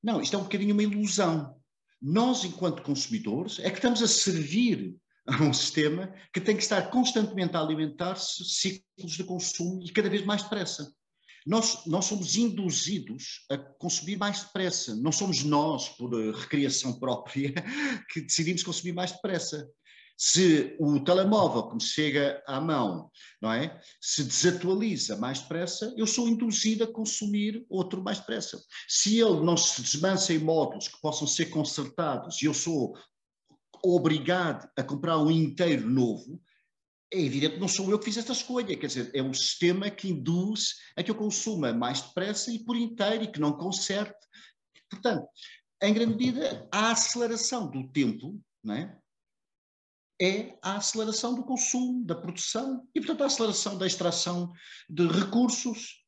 Não, 0.01 0.21
isto 0.21 0.37
é 0.37 0.39
um 0.39 0.45
bocadinho 0.45 0.75
uma 0.75 0.83
ilusão. 0.85 1.59
Nós, 2.01 2.45
enquanto 2.45 2.83
consumidores, 2.83 3.59
é 3.59 3.71
que 3.71 3.77
estamos 3.77 4.03
a 4.03 4.09
servir 4.09 4.97
a 5.27 5.43
um 5.43 5.53
sistema 5.53 6.13
que 6.33 6.41
tem 6.41 6.57
que 6.57 6.63
estar 6.63 6.91
constantemente 6.91 7.57
a 7.57 7.61
alimentar-se 7.61 8.45
ciclos 8.45 9.13
de 9.13 9.25
consumo 9.25 9.83
e 9.83 9.93
cada 9.93 10.09
vez 10.09 10.25
mais 10.25 10.43
depressa. 10.43 10.91
Nós, 11.47 11.87
nós 11.87 12.05
somos 12.05 12.37
induzidos 12.37 13.47
a 13.51 13.57
consumir 13.57 14.17
mais 14.17 14.43
depressa. 14.43 14.95
Não 14.97 15.11
somos 15.11 15.43
nós, 15.43 15.89
por 15.89 16.13
recriação 16.35 16.99
própria, 16.99 17.53
que 18.13 18.21
decidimos 18.21 18.63
consumir 18.63 18.93
mais 18.93 19.13
depressa. 19.13 19.67
Se 20.21 20.77
o 20.81 20.99
telemóvel 20.99 21.69
que 21.69 21.75
me 21.77 21.81
chega 21.81 22.43
à 22.45 22.61
mão, 22.61 23.09
não 23.41 23.53
é, 23.53 23.81
se 24.01 24.25
desatualiza 24.25 25.17
mais 25.17 25.39
depressa, 25.39 25.95
eu 25.97 26.09
sou 26.09 26.29
induzido 26.29 26.83
a 26.83 26.93
consumir 26.93 27.65
outro 27.71 28.03
mais 28.03 28.19
depressa. 28.19 28.61
Se 28.89 29.17
ele 29.17 29.45
não 29.45 29.57
se 29.57 29.81
desmancha 29.81 30.33
em 30.33 30.41
módulos 30.41 30.89
que 30.89 31.01
possam 31.01 31.25
ser 31.25 31.47
consertados 31.47 32.43
e 32.43 32.47
eu 32.47 32.53
sou 32.53 32.99
obrigado 33.81 34.69
a 34.77 34.83
comprar 34.83 35.19
um 35.19 35.31
inteiro 35.31 35.89
novo, 35.89 36.43
é 37.13 37.21
evidente 37.21 37.55
que 37.55 37.61
não 37.61 37.69
sou 37.69 37.89
eu 37.89 37.99
que 37.99 38.07
fiz 38.07 38.17
esta 38.17 38.33
escolha, 38.33 38.77
quer 38.77 38.89
dizer, 38.89 39.13
é 39.15 39.23
o 39.23 39.33
sistema 39.33 39.89
que 39.89 40.09
induz 40.09 40.75
a 40.97 41.03
que 41.05 41.13
eu 41.13 41.15
consuma 41.15 41.73
mais 41.73 42.03
depressa 42.03 42.51
e 42.51 42.59
por 42.59 42.77
inteiro 42.77 43.23
e 43.23 43.31
que 43.31 43.39
não 43.39 43.53
conserte. 43.53 44.19
Portanto, 44.91 45.29
em 45.81 45.95
grande 45.95 46.17
medida, 46.17 46.69
a 46.73 46.91
aceleração 46.91 47.71
do 47.71 47.89
tempo 47.93 48.37
não 48.65 48.75
é? 48.75 48.99
É 50.21 50.57
a 50.63 50.77
aceleração 50.77 51.35
do 51.35 51.45
consumo, 51.45 52.05
da 52.05 52.15
produção 52.15 52.87
e, 52.95 53.01
portanto, 53.01 53.23
a 53.23 53.27
aceleração 53.27 53.79
da 53.79 53.87
extração 53.87 54.53
de 54.89 55.07
recursos. 55.07 56.05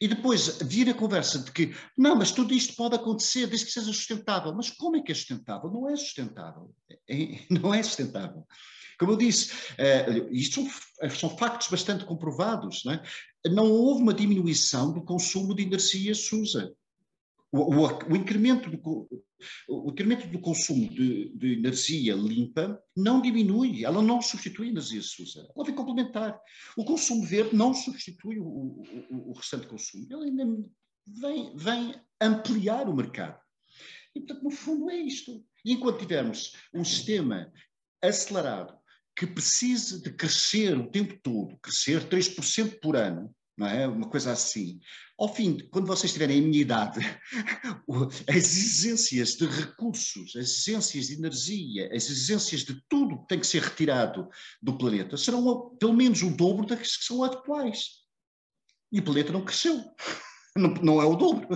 E 0.00 0.08
depois 0.08 0.58
vir 0.62 0.88
a 0.88 0.94
conversa 0.94 1.38
de 1.38 1.52
que, 1.52 1.74
não, 1.96 2.16
mas 2.16 2.32
tudo 2.32 2.54
isto 2.54 2.74
pode 2.74 2.96
acontecer 2.96 3.46
desde 3.46 3.66
que 3.66 3.72
seja 3.72 3.92
sustentável. 3.92 4.52
Mas 4.54 4.70
como 4.70 4.96
é 4.96 5.02
que 5.02 5.12
é 5.12 5.14
sustentável? 5.14 5.70
Não 5.70 5.88
é 5.88 5.94
sustentável. 5.96 6.74
É, 7.08 7.44
não 7.50 7.72
é 7.72 7.82
sustentável. 7.82 8.44
Como 8.98 9.12
eu 9.12 9.16
disse, 9.16 9.52
uh, 9.52 10.28
isto 10.32 10.62
são, 10.62 11.10
são, 11.10 11.36
factos 11.36 11.68
bastante 11.68 12.04
comprovados. 12.04 12.84
Não, 12.84 12.92
é? 12.92 13.02
não 13.50 13.70
houve 13.70 14.02
uma 14.02 14.14
diminuição 14.14 14.92
do 14.92 15.04
consumo 15.04 15.54
de 15.54 15.62
energia 15.62 16.14
SUSA. 16.14 16.72
O, 17.52 17.74
o, 17.74 18.12
o, 18.12 18.16
incremento 18.16 18.70
do, 18.70 19.08
o 19.68 19.90
incremento 19.90 20.26
do 20.26 20.40
consumo 20.40 20.88
de, 20.88 21.28
de, 21.36 21.52
energia 21.52 22.14
limpa 22.14 22.82
não 22.96 23.20
diminui, 23.20 23.84
ela 23.84 24.00
não 24.00 24.22
substitui 24.22 24.68
a 24.68 24.70
energia 24.70 25.02
SUSA, 25.02 25.46
ela 25.54 25.64
vem 25.64 25.74
complementar. 25.74 26.40
O 26.78 26.84
consumo 26.84 27.26
verde 27.26 27.54
não 27.54 27.74
substitui 27.74 28.38
o, 28.38 28.82
o 29.10 29.32
restante 29.34 29.66
consumo, 29.66 30.06
ele 30.10 30.30
ainda 30.30 30.66
vem, 31.06 31.54
vem 31.54 31.94
ampliar 32.20 32.88
o 32.88 32.96
mercado. 32.96 33.38
E, 34.14 34.20
portanto, 34.20 34.44
no 34.44 34.50
fundo 34.50 34.90
é 34.90 34.96
isto. 34.96 35.44
E 35.64 35.72
enquanto 35.72 36.00
tivermos 36.00 36.56
um 36.72 36.84
sistema 36.84 37.52
acelerado 38.02 38.76
que 39.16 39.26
precise 39.26 40.02
de 40.02 40.10
crescer 40.12 40.76
o 40.76 40.90
tempo 40.90 41.18
todo, 41.22 41.58
crescer 41.58 42.08
3% 42.08 42.80
por 42.80 42.96
ano, 42.96 43.34
não 43.62 43.68
é? 43.68 43.86
Uma 43.86 44.08
coisa 44.08 44.32
assim. 44.32 44.80
Ao 45.16 45.32
fim, 45.32 45.56
quando 45.70 45.86
vocês 45.86 46.06
estiverem 46.06 46.40
a 46.40 46.42
minha 46.42 46.60
idade, 46.60 46.98
as 48.28 48.36
exigências 48.36 49.36
de 49.36 49.46
recursos, 49.46 50.34
as 50.34 50.50
exigências 50.50 51.06
de 51.06 51.14
energia, 51.14 51.86
as 51.94 52.10
exigências 52.10 52.62
de 52.62 52.82
tudo 52.88 53.20
que 53.20 53.28
tem 53.28 53.38
que 53.38 53.46
ser 53.46 53.62
retirado 53.62 54.28
do 54.60 54.76
planeta 54.76 55.16
serão 55.16 55.76
pelo 55.78 55.94
menos 55.94 56.22
o 56.22 56.30
dobro 56.30 56.66
das 56.66 56.96
que 56.96 57.04
são 57.04 57.22
atuais. 57.22 58.02
E 58.90 58.98
o 58.98 59.04
planeta 59.04 59.32
não 59.32 59.44
cresceu. 59.44 59.80
Não, 60.54 60.68
não 60.68 61.00
é 61.00 61.06
o 61.06 61.16
dobro. 61.16 61.48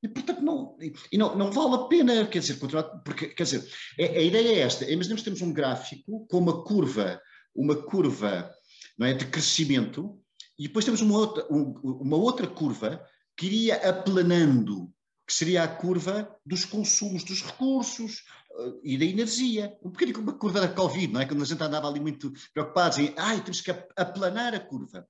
E, 0.00 0.06
portanto, 0.06 0.40
não, 0.40 0.76
e 1.10 1.18
não, 1.18 1.34
não 1.34 1.50
vale 1.50 1.74
a 1.74 1.88
pena, 1.88 2.24
quer 2.28 2.38
dizer, 2.38 2.60
continuar, 2.60 2.84
porque, 3.04 3.26
quer 3.26 3.42
dizer, 3.42 3.68
a, 3.98 4.02
a 4.04 4.22
ideia 4.22 4.48
é 4.50 4.58
esta, 4.60 4.88
imaginemos 4.88 5.22
que 5.22 5.24
temos 5.24 5.42
um 5.42 5.52
gráfico 5.52 6.24
com 6.28 6.38
uma 6.38 6.62
curva, 6.62 7.20
uma 7.52 7.74
curva 7.74 8.54
não 8.96 9.04
é, 9.04 9.14
de 9.14 9.26
crescimento, 9.26 10.16
e 10.58 10.64
depois 10.68 10.84
temos 10.84 11.00
uma 11.00 11.18
outra, 11.18 11.46
um, 11.50 11.72
uma 11.82 12.16
outra 12.16 12.46
curva 12.46 13.04
que 13.36 13.46
iria 13.46 13.88
aplanando, 13.88 14.92
que 15.26 15.34
seria 15.34 15.64
a 15.64 15.68
curva 15.68 16.34
dos 16.44 16.64
consumos 16.64 17.24
dos 17.24 17.42
recursos 17.42 18.22
uh, 18.52 18.80
e 18.82 18.96
da 18.96 19.04
energia. 19.04 19.76
Um 19.82 19.90
bocadinho 19.90 20.16
como 20.16 20.30
a 20.30 20.38
curva 20.38 20.60
da 20.60 20.68
Covid, 20.68 21.12
não 21.12 21.20
é? 21.20 21.26
Quando 21.26 21.42
a 21.42 21.46
gente 21.46 21.62
andava 21.62 21.88
ali 21.88 21.98
muito 21.98 22.32
preocupados 22.52 22.98
em, 22.98 23.12
ai, 23.16 23.42
temos 23.42 23.60
que 23.60 23.70
aplanar 23.96 24.54
a 24.54 24.60
curva. 24.60 25.06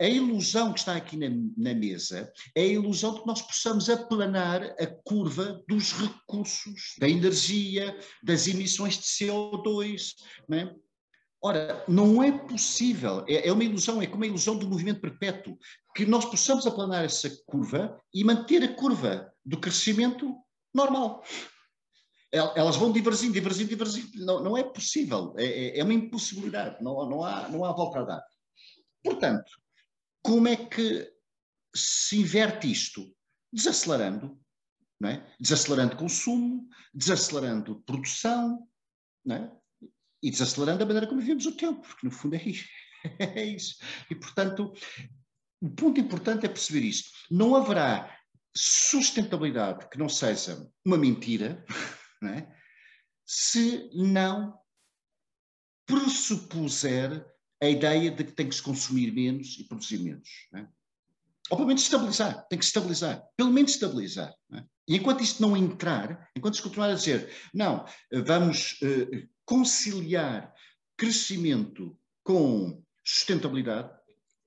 A 0.00 0.08
ilusão 0.08 0.72
que 0.72 0.78
está 0.78 0.96
aqui 0.96 1.14
na, 1.14 1.28
na, 1.58 1.74
mesa 1.74 2.32
é 2.54 2.62
a 2.62 2.66
ilusão 2.66 3.12
de 3.12 3.20
que 3.20 3.26
nós 3.26 3.42
possamos 3.42 3.90
aplanar 3.90 4.62
a 4.62 4.86
curva 5.04 5.62
dos 5.68 5.92
recursos, 5.92 6.94
da 6.98 7.06
energia, 7.06 7.94
das 8.22 8.48
emissões 8.48 8.94
de 8.94 9.02
CO2. 9.02 10.14
Não 10.48 10.56
é? 10.56 10.74
Ora, 11.42 11.82
não 11.88 12.22
é 12.22 12.30
possível, 12.30 13.24
é, 13.26 13.48
é 13.48 13.52
uma 13.52 13.64
ilusão, 13.64 14.02
é 14.02 14.06
como 14.06 14.24
a 14.24 14.26
ilusão 14.26 14.58
do 14.58 14.68
movimento 14.68 15.00
perpétuo, 15.00 15.58
que 15.94 16.04
nós 16.04 16.24
possamos 16.26 16.66
aplanar 16.66 17.04
essa 17.04 17.30
curva 17.46 17.98
e 18.12 18.22
manter 18.22 18.62
a 18.62 18.74
curva 18.74 19.32
do 19.44 19.58
crescimento 19.58 20.36
normal. 20.74 21.24
Elas 22.30 22.76
vão 22.76 22.92
divergindo, 22.92 23.32
divergindo, 23.32 23.70
divergindo. 23.70 24.24
Não, 24.24 24.42
não 24.42 24.56
é 24.56 24.62
possível, 24.62 25.34
é, 25.38 25.44
é, 25.44 25.78
é 25.78 25.82
uma 25.84 25.94
impossibilidade, 25.94 26.82
não, 26.82 27.08
não, 27.08 27.24
há, 27.24 27.48
não 27.48 27.64
há 27.64 27.72
volta 27.72 28.00
a 28.00 28.04
dar. 28.04 28.24
Portanto, 29.02 29.50
como 30.22 30.46
é 30.46 30.56
que 30.56 31.10
se 31.74 32.20
inverte 32.20 32.70
isto? 32.70 33.10
Desacelerando, 33.50 34.38
não 35.00 35.08
é? 35.08 35.26
desacelerando 35.40 35.96
consumo, 35.96 36.68
desacelerando 36.94 37.82
produção, 37.86 38.68
não 39.24 39.36
é? 39.36 39.59
E 40.22 40.30
desacelerando 40.30 40.82
a 40.82 40.86
maneira 40.86 41.06
como 41.06 41.20
vivemos 41.20 41.46
o 41.46 41.56
tempo, 41.56 41.80
porque 41.80 42.06
no 42.06 42.12
fundo 42.12 42.36
é 42.36 42.42
isso. 42.42 42.68
é 43.18 43.44
isso. 43.44 43.76
E, 44.10 44.14
portanto, 44.14 44.72
o 45.60 45.70
ponto 45.70 46.00
importante 46.00 46.46
é 46.46 46.48
perceber 46.48 46.86
isto. 46.86 47.10
Não 47.30 47.54
haverá 47.54 48.18
sustentabilidade 48.54 49.88
que 49.88 49.98
não 49.98 50.08
seja 50.08 50.68
uma 50.84 50.98
mentira, 50.98 51.64
não 52.20 52.30
é? 52.30 52.60
se 53.32 53.88
não 53.94 54.58
pressupuser 55.86 57.24
a 57.62 57.68
ideia 57.68 58.10
de 58.10 58.24
que 58.24 58.32
tem 58.32 58.48
que 58.48 58.54
se 58.56 58.62
consumir 58.62 59.12
menos 59.12 59.56
e 59.56 59.64
produzir 59.64 59.98
menos. 59.98 60.28
Né? 60.52 60.68
Ou 61.48 61.56
pelo 61.56 61.68
menos 61.68 61.82
estabilizar, 61.82 62.44
tem 62.48 62.58
que 62.58 62.64
estabilizar, 62.64 63.22
pelo 63.36 63.52
menos 63.52 63.72
estabilizar. 63.72 64.34
Né? 64.48 64.64
E 64.88 64.96
enquanto 64.96 65.22
isto 65.22 65.40
não 65.40 65.56
entrar, 65.56 66.28
enquanto 66.36 66.56
se 66.56 66.62
continuar 66.62 66.90
a 66.90 66.94
dizer, 66.94 67.32
não, 67.54 67.84
vamos 68.24 68.80
uh, 68.82 69.28
conciliar 69.50 70.54
crescimento 70.96 71.98
com 72.22 72.80
sustentabilidade, 73.04 73.90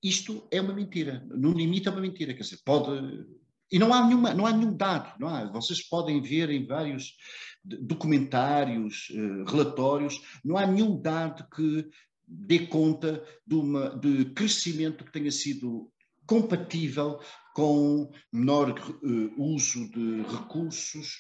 isto 0.01 0.48
é 0.50 0.62
uma 0.62 0.74
mentira. 0.74 1.27
No 1.29 1.51
limite 1.51 1.89
é 1.89 1.91
uma 1.91 2.00
mentira, 2.00 2.33
quer 2.33 2.43
dizer, 2.43 2.60
pode. 2.63 3.25
E 3.69 3.77
não 3.77 3.93
há, 3.93 4.07
nenhuma, 4.07 4.33
não 4.33 4.45
há 4.45 4.53
nenhum 4.53 4.74
dado, 4.74 5.19
não 5.19 5.27
há. 5.27 5.51
Vocês 5.51 5.81
podem 5.89 6.22
ver 6.22 6.50
em 6.50 6.65
vários 6.65 7.17
documentários, 7.65 9.10
uh, 9.10 9.43
relatórios, 9.43 10.22
não 10.43 10.57
há 10.57 10.65
nenhum 10.65 11.01
dado 11.01 11.50
que 11.53 11.86
dê 12.25 12.60
conta 12.67 13.22
de, 13.45 13.55
uma, 13.55 13.89
de 13.98 14.25
crescimento 14.33 15.03
que 15.03 15.12
tenha 15.12 15.31
sido 15.31 15.91
compatível 16.25 17.19
com 17.53 18.10
menor 18.31 18.69
uh, 18.72 19.41
uso 19.41 19.89
de 19.91 20.22
recursos. 20.31 21.17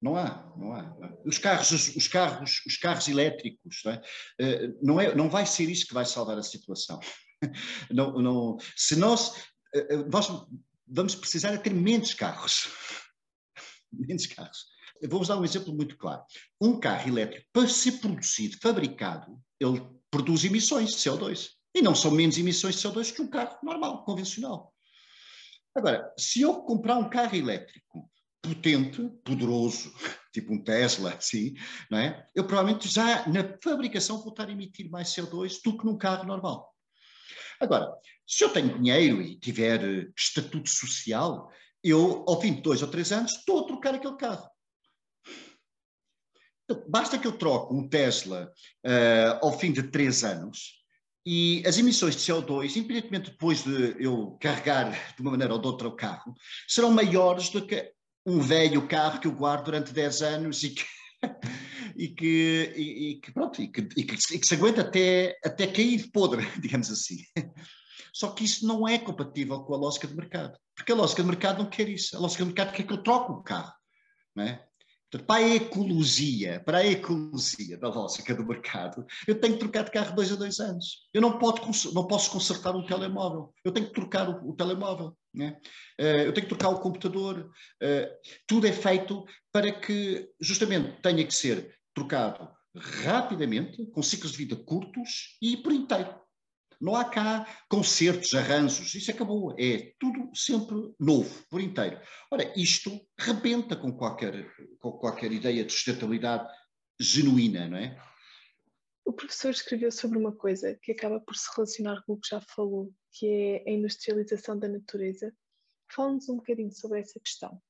Não 0.00 0.16
há, 0.16 0.52
não 0.56 0.72
há. 0.72 0.94
Os 1.24 1.38
carros, 1.38 1.70
os 1.70 2.08
carros, 2.08 2.62
os 2.66 2.76
carros 2.76 3.08
elétricos, 3.08 3.80
não 3.84 3.92
é? 3.92 4.02
Uh, 4.40 4.78
não, 4.82 5.00
é, 5.00 5.14
não 5.14 5.30
vai 5.30 5.46
ser 5.46 5.68
isso 5.70 5.86
que 5.86 5.94
vai 5.94 6.04
salvar 6.04 6.38
a 6.38 6.42
situação. 6.42 7.00
não, 7.90 8.12
não, 8.20 8.56
se 8.76 8.96
nós, 8.96 9.32
nós 10.10 10.28
vamos 10.86 11.14
precisar 11.14 11.56
ter 11.58 11.72
menos 11.72 12.14
carros. 12.14 12.68
menos 13.92 14.26
carros. 14.26 14.66
Vou-vos 15.08 15.28
dar 15.28 15.38
um 15.38 15.44
exemplo 15.44 15.74
muito 15.74 15.96
claro. 15.96 16.22
Um 16.60 16.78
carro 16.78 17.08
elétrico, 17.08 17.46
para 17.52 17.68
ser 17.68 17.92
produzido, 17.92 18.58
fabricado, 18.60 19.38
ele 19.60 19.82
produz 20.10 20.44
emissões 20.44 20.90
de 20.90 20.96
CO2. 20.96 21.50
E 21.74 21.82
não 21.82 21.94
são 21.94 22.10
menos 22.10 22.38
emissões 22.38 22.76
de 22.76 22.86
CO2 22.86 23.12
que 23.12 23.22
um 23.22 23.28
carro 23.28 23.58
normal, 23.62 24.04
convencional. 24.04 24.72
Agora, 25.74 26.12
se 26.16 26.40
eu 26.40 26.62
comprar 26.62 26.96
um 26.96 27.10
carro 27.10 27.34
elétrico 27.34 28.08
potente, 28.46 29.02
poderoso, 29.24 29.92
tipo 30.32 30.52
um 30.52 30.62
Tesla, 30.62 31.14
assim, 31.14 31.54
não 31.90 31.98
é? 31.98 32.26
eu 32.34 32.44
provavelmente 32.44 32.88
já 32.88 33.26
na 33.28 33.56
fabricação 33.62 34.18
vou 34.18 34.30
estar 34.30 34.48
a 34.48 34.52
emitir 34.52 34.90
mais 34.90 35.08
CO2 35.08 35.60
do 35.64 35.76
que 35.76 35.84
num 35.84 35.96
carro 35.96 36.24
normal. 36.24 36.72
Agora, 37.60 37.92
se 38.26 38.44
eu 38.44 38.50
tenho 38.50 38.78
dinheiro 38.78 39.22
e 39.22 39.38
tiver 39.38 39.82
eh, 39.82 40.06
estatuto 40.16 40.68
social, 40.68 41.50
eu, 41.82 42.24
ao 42.26 42.40
fim 42.40 42.54
de 42.54 42.62
dois 42.62 42.82
ou 42.82 42.88
três 42.88 43.12
anos, 43.12 43.32
estou 43.32 43.60
a 43.60 43.66
trocar 43.66 43.94
aquele 43.94 44.16
carro. 44.16 44.48
Basta 46.88 47.18
que 47.18 47.26
eu 47.26 47.36
troque 47.36 47.74
um 47.74 47.86
Tesla 47.86 48.50
uh, 48.86 49.46
ao 49.46 49.58
fim 49.58 49.70
de 49.70 49.82
três 49.82 50.24
anos 50.24 50.82
e 51.26 51.62
as 51.66 51.78
emissões 51.78 52.16
de 52.16 52.22
CO2, 52.22 52.76
independentemente 52.76 53.30
depois 53.30 53.64
de 53.64 53.96
eu 53.98 54.36
carregar 54.40 55.14
de 55.14 55.22
uma 55.22 55.30
maneira 55.30 55.54
ou 55.54 55.60
de 55.60 55.66
outra 55.66 55.88
o 55.88 55.96
carro, 55.96 56.34
serão 56.68 56.90
maiores 56.90 57.48
do 57.48 57.66
que 57.66 57.92
um 58.26 58.40
velho 58.40 58.86
carro 58.86 59.20
que 59.20 59.26
eu 59.26 59.32
guardo 59.32 59.66
durante 59.66 59.92
10 59.92 60.22
anos 60.22 60.62
e 60.62 60.70
que, 60.70 60.84
e 61.96 62.08
que, 62.08 62.72
e, 62.76 63.10
e 63.10 63.20
que 63.20 63.32
pronto, 63.32 63.60
e 63.60 63.68
que, 63.68 63.80
e 63.96 64.04
que, 64.04 64.34
e 64.34 64.38
que 64.38 64.46
se 64.46 64.54
aguenta 64.54 64.80
até, 64.80 65.38
até 65.44 65.66
cair 65.66 66.10
podre, 66.10 66.46
digamos 66.60 66.90
assim. 66.90 67.18
Só 68.12 68.30
que 68.30 68.44
isso 68.44 68.66
não 68.66 68.86
é 68.86 68.98
compatível 68.98 69.60
com 69.64 69.74
a 69.74 69.78
lógica 69.78 70.06
de 70.06 70.14
mercado, 70.14 70.56
porque 70.74 70.92
a 70.92 70.94
lógica 70.94 71.22
de 71.22 71.28
mercado 71.28 71.58
não 71.58 71.68
quer 71.68 71.88
isso. 71.88 72.16
A 72.16 72.20
lógica 72.20 72.44
de 72.44 72.48
mercado 72.48 72.72
quer 72.72 72.86
que 72.86 72.92
eu 72.92 73.02
troque 73.02 73.32
o 73.32 73.42
carro. 73.42 73.72
Não 74.34 74.44
é? 74.44 74.64
Portanto, 75.10 75.26
para 75.26 75.44
a 75.44 75.54
ecologia, 75.54 76.62
para 76.64 76.78
a 76.78 76.86
ecologia 76.86 77.78
da 77.78 77.88
lógica 77.88 78.34
do 78.34 78.44
mercado, 78.44 79.06
eu 79.28 79.40
tenho 79.40 79.54
que 79.54 79.60
trocar 79.60 79.84
de 79.84 79.92
carro 79.92 80.14
dois 80.14 80.32
a 80.32 80.34
dois 80.34 80.58
anos. 80.58 81.08
Eu 81.12 81.22
não, 81.22 81.38
pode, 81.38 81.60
não 81.92 82.06
posso 82.06 82.30
consertar 82.30 82.74
um 82.74 82.84
telemóvel. 82.84 83.54
Eu 83.64 83.70
tenho 83.70 83.86
que 83.86 83.92
trocar 83.92 84.28
o, 84.28 84.50
o 84.50 84.56
telemóvel. 84.56 85.16
Né? 85.34 85.58
Uh, 86.00 86.26
eu 86.26 86.32
tenho 86.32 86.46
que 86.46 86.54
trocar 86.54 86.68
o 86.68 86.80
computador. 86.80 87.50
Uh, 87.82 88.08
tudo 88.46 88.66
é 88.66 88.72
feito 88.72 89.24
para 89.52 89.72
que, 89.72 90.28
justamente, 90.40 91.00
tenha 91.02 91.26
que 91.26 91.34
ser 91.34 91.76
trocado 91.94 92.48
rapidamente, 92.76 93.86
com 93.86 94.02
ciclos 94.02 94.32
de 94.32 94.38
vida 94.38 94.56
curtos 94.56 95.36
e 95.40 95.56
por 95.56 95.72
inteiro. 95.72 96.14
Não 96.80 96.96
há 96.96 97.04
cá 97.04 97.46
concertos, 97.68 98.34
arranjos, 98.34 98.94
isso 98.94 99.10
acabou. 99.10 99.54
É 99.58 99.92
tudo 99.98 100.30
sempre 100.34 100.76
novo, 100.98 101.44
por 101.48 101.60
inteiro. 101.60 102.00
Ora, 102.30 102.52
isto 102.56 102.90
rebenta 103.18 103.76
com 103.76 103.92
qualquer, 103.92 104.50
com 104.80 104.92
qualquer 104.92 105.32
ideia 105.32 105.64
de 105.64 105.72
sustentabilidade 105.72 106.48
genuína, 107.00 107.68
não 107.68 107.78
é? 107.78 107.96
O 109.04 109.12
professor 109.12 109.50
escreveu 109.50 109.92
sobre 109.92 110.18
uma 110.18 110.32
coisa 110.32 110.78
que 110.82 110.92
acaba 110.92 111.20
por 111.20 111.36
se 111.36 111.48
relacionar 111.54 112.02
com 112.04 112.14
o 112.14 112.16
que 112.20 112.28
já 112.28 112.40
falou, 112.40 112.92
que 113.12 113.26
é 113.26 113.64
a 113.68 113.72
industrialização 113.72 114.58
da 114.58 114.66
natureza. 114.66 115.32
Fala-nos 115.92 116.28
um 116.28 116.36
bocadinho 116.36 116.72
sobre 116.72 117.00
essa 117.00 117.20
questão. 117.20 117.60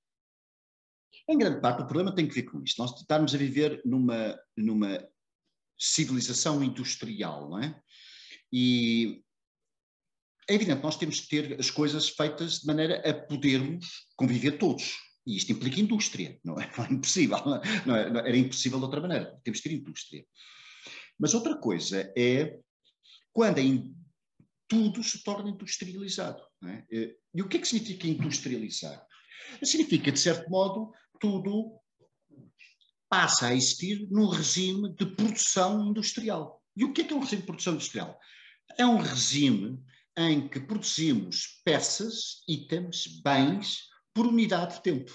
Em 1.29 1.39
grande 1.39 1.61
parte, 1.61 1.83
o 1.83 1.87
problema 1.87 2.15
tem 2.15 2.29
que 2.29 2.35
ver 2.35 2.45
com 2.45 2.63
isto. 2.63 2.79
Nós 2.81 2.99
estarmos 3.01 3.35
a 3.35 3.39
viver 3.39 3.83
numa, 3.85 4.39
numa 4.57 5.09
civilização 5.79 6.63
industrial, 6.63 7.51
não 7.51 7.59
é? 7.59 7.81
E 8.53 9.25
é 10.49 10.55
evidente, 10.55 10.83
nós 10.83 10.97
temos 10.97 11.21
que 11.21 11.29
ter 11.29 11.59
as 11.59 11.71
coisas 11.71 12.09
feitas 12.09 12.61
de 12.61 12.67
maneira 12.67 13.03
a 13.09 13.15
podermos 13.15 14.07
conviver 14.17 14.59
todos. 14.59 14.95
E 15.27 15.37
isto 15.37 15.51
implica 15.53 15.81
indústria, 15.81 16.39
não 16.45 16.61
é, 16.61 16.71
não 16.77 16.85
é 16.85 16.93
impossível, 16.93 17.39
é, 17.39 18.11
não 18.11 18.21
era 18.21 18.37
impossível 18.37 18.79
de 18.79 18.85
outra 18.85 19.01
maneira, 19.01 19.41
temos 19.43 19.61
que 19.61 19.69
ter 19.69 19.75
indústria. 19.75 20.25
Mas 21.19 21.35
outra 21.35 21.57
coisa 21.57 22.13
é 22.17 22.59
quando 23.33 23.59
in, 23.59 23.95
tudo 24.69 25.03
se 25.03 25.23
torna 25.23 25.51
industrializado. 25.51 26.43
É? 26.65 27.17
E 27.35 27.43
o 27.43 27.49
que 27.49 27.57
é 27.57 27.61
que 27.61 27.69
significa 27.69 28.07
industrializar? 28.07 29.07
Significa, 29.63 30.11
de 30.11 30.19
certo 30.19 30.49
modo, 30.51 30.93
tudo 31.21 31.79
passa 33.09 33.49
a 33.49 33.55
existir 33.55 34.09
num 34.11 34.29
regime 34.29 34.95
de 34.95 35.07
produção 35.07 35.89
industrial. 35.89 36.63
E 36.77 36.85
o 36.85 36.93
que 36.93 37.03
é 37.03 37.05
que 37.05 37.13
é 37.13 37.17
um 37.17 37.21
regime 37.21 37.43
de 37.43 37.47
produção 37.47 37.75
industrial? 37.75 38.19
É 38.79 38.87
um 38.87 38.99
regime 38.99 39.81
em 40.17 40.49
que 40.49 40.61
produzimos 40.61 41.61
peças, 41.65 42.43
itens, 42.49 43.21
bens, 43.23 43.89
por 44.13 44.27
unidade 44.27 44.77
de 44.77 44.83
tempo. 44.83 45.13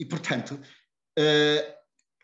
E, 0.00 0.06
portanto, 0.06 0.60
uh, 1.18 1.74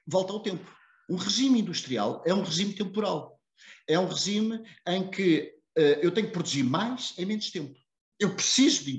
volta 0.07 0.33
ao 0.33 0.43
tempo. 0.43 0.78
Um 1.09 1.17
regime 1.17 1.61
industrial 1.61 2.23
é 2.27 2.35
um 2.35 2.43
regime 2.43 2.75
temporal. 2.75 3.41
É 3.87 3.99
um 3.99 4.07
regime 4.07 4.63
em 4.87 5.11
que 5.11 5.55
uh, 5.77 6.01
eu 6.03 6.11
tenho 6.11 6.27
que 6.27 6.33
produzir 6.33 6.63
mais 6.63 7.15
em 7.19 7.25
menos 7.25 7.51
tempo. 7.51 7.75
Eu 8.19 8.35
preciso 8.35 8.85
de 8.85 8.99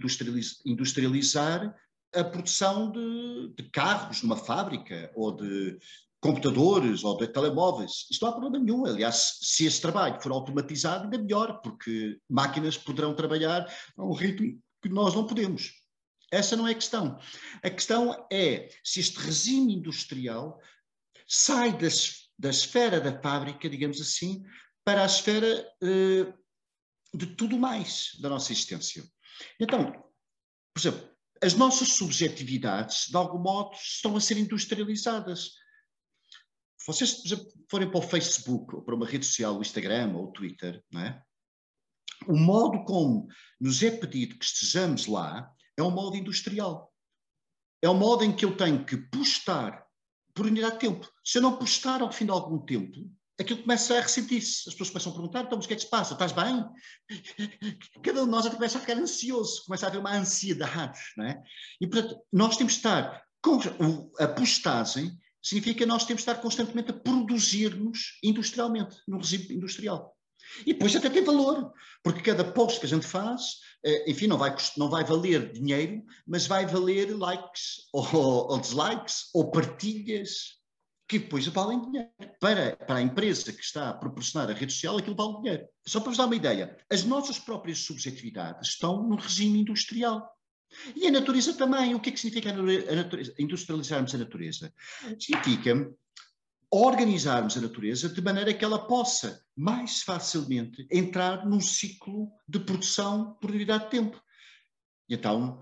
industrializar 0.65 1.75
a 2.15 2.23
produção 2.23 2.91
de, 2.91 3.53
de 3.55 3.69
carros 3.69 4.23
numa 4.23 4.37
fábrica 4.37 5.11
ou 5.15 5.35
de 5.35 5.77
computadores 6.21 7.03
ou 7.03 7.17
de 7.17 7.27
telemóveis. 7.27 8.07
Isto 8.09 8.23
não 8.23 8.29
há 8.29 8.35
problema 8.35 8.63
nenhum. 8.63 8.85
Aliás, 8.85 9.39
se 9.41 9.65
esse 9.65 9.81
trabalho 9.81 10.21
for 10.21 10.31
automatizado, 10.31 11.03
ainda 11.03 11.17
melhor, 11.17 11.61
porque 11.61 12.17
máquinas 12.29 12.77
poderão 12.77 13.13
trabalhar 13.13 13.65
a 13.97 14.03
um 14.03 14.13
ritmo 14.13 14.59
que 14.81 14.89
nós 14.89 15.13
não 15.13 15.25
podemos. 15.25 15.73
Essa 16.31 16.55
não 16.55 16.67
é 16.67 16.71
a 16.71 16.75
questão. 16.75 17.17
A 17.63 17.69
questão 17.69 18.27
é 18.31 18.69
se 18.83 18.99
este 18.99 19.17
regime 19.19 19.73
industrial 19.73 20.59
sai 21.29 21.77
das, 21.77 22.29
da 22.37 22.49
esfera 22.49 22.99
da 22.99 23.21
fábrica, 23.21 23.69
digamos 23.69 24.01
assim, 24.01 24.43
para 24.83 25.03
a 25.03 25.05
esfera 25.05 25.65
uh, 25.83 27.17
de 27.17 27.27
tudo 27.35 27.57
mais 27.57 28.17
da 28.19 28.29
nossa 28.29 28.51
existência. 28.51 29.03
Então, 29.59 29.91
por 30.73 30.79
exemplo, 30.79 31.09
as 31.41 31.53
nossas 31.53 31.89
subjetividades, 31.89 33.07
de 33.07 33.15
algum 33.15 33.39
modo, 33.39 33.73
estão 33.75 34.15
a 34.17 34.21
ser 34.21 34.37
industrializadas 34.37 35.51
vocês, 36.85 37.13
por 37.13 37.27
exemplo, 37.27 37.51
forem 37.69 37.91
para 37.91 37.99
o 37.99 38.01
Facebook 38.01 38.75
ou 38.75 38.81
para 38.81 38.95
uma 38.95 39.05
rede 39.05 39.25
social, 39.25 39.57
o 39.57 39.61
Instagram 39.61 40.13
ou 40.15 40.29
o 40.29 40.31
Twitter, 40.31 40.83
não 40.89 41.01
é? 41.01 41.21
o 42.27 42.35
modo 42.35 42.83
como 42.83 43.27
nos 43.59 43.81
é 43.81 43.91
pedido 43.91 44.37
que 44.37 44.45
estejamos 44.45 45.05
lá 45.05 45.51
é 45.77 45.83
um 45.83 45.91
modo 45.91 46.17
industrial. 46.17 46.93
É 47.81 47.89
um 47.89 47.97
modo 47.97 48.23
em 48.23 48.35
que 48.35 48.43
eu 48.43 48.57
tenho 48.57 48.85
que 48.85 48.97
postar 48.97 49.85
por 50.39 50.45
unidade 50.45 50.75
de 50.75 50.79
tempo. 50.79 51.05
Se 51.21 51.37
eu 51.37 51.41
não 51.41 51.57
postar 51.57 52.01
ao 52.01 52.13
fim 52.13 52.23
de 52.23 52.31
algum 52.31 52.59
tempo, 52.59 53.11
aquilo 53.37 53.61
começa 53.61 53.97
a 53.97 54.01
ressentir-se. 54.01 54.69
As 54.69 54.73
pessoas 54.73 54.89
começam 54.89 55.11
a 55.11 55.15
perguntar, 55.15 55.43
então, 55.43 55.59
o 55.59 55.61
que 55.61 55.73
é 55.73 55.75
que 55.75 55.81
se 55.81 55.89
passa? 55.89 56.13
Estás 56.13 56.31
bem? 56.31 56.65
Cada 58.01 58.21
um 58.21 58.25
de 58.25 58.31
nós 58.31 58.45
até 58.45 58.55
começa 58.55 58.77
a 58.77 58.81
ficar 58.81 58.97
ansioso, 58.97 59.65
começa 59.65 59.85
a 59.85 59.89
haver 59.89 59.99
uma 59.99 60.15
ansiedade, 60.15 60.97
não 61.17 61.25
é? 61.25 61.43
E, 61.81 61.85
portanto, 61.85 62.21
nós 62.31 62.55
temos 62.55 62.71
que 62.71 62.79
estar 62.79 63.21
com 63.41 63.59
a 64.17 64.27
postagem 64.29 65.11
significa 65.41 65.79
que 65.79 65.85
nós 65.85 66.05
temos 66.05 66.23
de 66.23 66.29
estar 66.29 66.41
constantemente 66.41 66.91
a 66.91 66.93
produzir-nos 66.93 68.17
industrialmente, 68.23 68.95
no 69.05 69.17
regime 69.17 69.55
industrial. 69.55 70.15
E 70.65 70.73
depois 70.73 70.95
até 70.95 71.09
tem 71.09 71.23
valor, 71.23 71.71
porque 72.03 72.21
cada 72.21 72.43
post 72.43 72.79
que 72.79 72.85
a 72.85 72.89
gente 72.89 73.05
faz, 73.05 73.57
eh, 73.83 74.11
enfim, 74.11 74.27
não 74.27 74.37
vai, 74.37 74.55
não 74.77 74.89
vai 74.89 75.03
valer 75.03 75.51
dinheiro, 75.51 76.03
mas 76.27 76.47
vai 76.47 76.65
valer 76.65 77.15
likes 77.15 77.87
ou, 77.93 78.51
ou 78.51 78.59
dislikes 78.59 79.29
ou 79.33 79.51
partilhas, 79.51 80.59
que 81.07 81.17
depois 81.17 81.47
valem 81.47 81.81
dinheiro. 81.81 82.09
Para, 82.39 82.75
para 82.75 82.97
a 82.97 83.01
empresa 83.01 83.51
que 83.51 83.63
está 83.63 83.89
a 83.89 83.93
proporcionar 83.93 84.49
a 84.49 84.53
rede 84.53 84.71
social, 84.71 84.97
aquilo 84.97 85.15
vale 85.15 85.37
dinheiro. 85.37 85.67
Só 85.87 85.99
para 85.99 86.09
vos 86.09 86.17
dar 86.17 86.25
uma 86.25 86.35
ideia, 86.35 86.77
as 86.89 87.03
nossas 87.03 87.39
próprias 87.39 87.79
subjetividades 87.79 88.69
estão 88.69 89.01
no 89.01 89.15
regime 89.15 89.59
industrial. 89.59 90.29
E 90.95 91.07
a 91.07 91.11
natureza 91.11 91.53
também. 91.53 91.95
O 91.95 91.99
que 91.99 92.09
é 92.09 92.11
que 92.11 92.19
significa 92.19 92.51
a 92.51 92.95
natureza? 92.95 93.33
Industrializarmos 93.39 94.13
a 94.13 94.19
natureza? 94.19 94.71
Significa 95.19 95.91
organizarmos 96.71 97.57
a 97.57 97.61
natureza 97.61 98.09
de 98.09 98.21
maneira 98.21 98.53
que 98.53 98.63
ela 98.63 98.85
possa 98.85 99.43
mais 99.55 100.01
facilmente 100.01 100.87
entrar 100.91 101.45
num 101.45 101.59
ciclo 101.59 102.31
de 102.47 102.59
produção 102.59 103.33
por 103.41 103.51
unidade 103.51 103.85
de 103.85 103.89
tempo. 103.89 104.21
E 105.09 105.15
então 105.15 105.61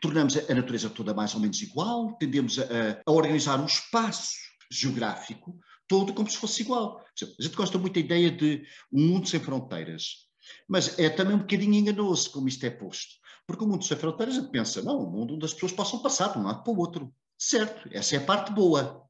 tornamos 0.00 0.36
a 0.36 0.54
natureza 0.54 0.90
toda 0.90 1.14
mais 1.14 1.34
ou 1.34 1.40
menos 1.40 1.60
igual, 1.62 2.16
tendemos 2.18 2.58
a, 2.58 2.64
a 3.04 3.10
organizar 3.10 3.60
o 3.60 3.66
espaço 3.66 4.34
geográfico 4.70 5.58
todo 5.88 6.14
como 6.14 6.30
se 6.30 6.36
fosse 6.36 6.62
igual. 6.62 6.98
A 6.98 7.42
gente 7.42 7.56
gosta 7.56 7.78
muito 7.78 7.94
da 7.94 8.00
ideia 8.00 8.30
de 8.30 8.66
um 8.92 9.08
mundo 9.08 9.28
sem 9.28 9.40
fronteiras, 9.40 10.26
mas 10.68 10.98
é 10.98 11.08
também 11.08 11.36
um 11.36 11.40
bocadinho 11.40 11.74
enganoso 11.74 12.30
como 12.30 12.48
isto 12.48 12.64
é 12.64 12.70
posto. 12.70 13.14
Porque 13.46 13.64
o 13.64 13.66
mundo 13.66 13.84
sem 13.84 13.96
fronteiras, 13.96 14.36
a 14.36 14.40
gente 14.40 14.50
pensa, 14.50 14.82
não, 14.82 14.98
o 14.98 15.10
mundo 15.10 15.34
onde 15.34 15.44
as 15.44 15.52
pessoas 15.52 15.72
possam 15.72 16.00
passar 16.00 16.32
de 16.32 16.38
um 16.38 16.42
lado 16.42 16.62
para 16.62 16.72
o 16.72 16.78
outro. 16.78 17.14
Certo, 17.38 17.88
essa 17.92 18.14
é 18.14 18.18
a 18.18 18.24
parte 18.24 18.52
boa. 18.52 19.03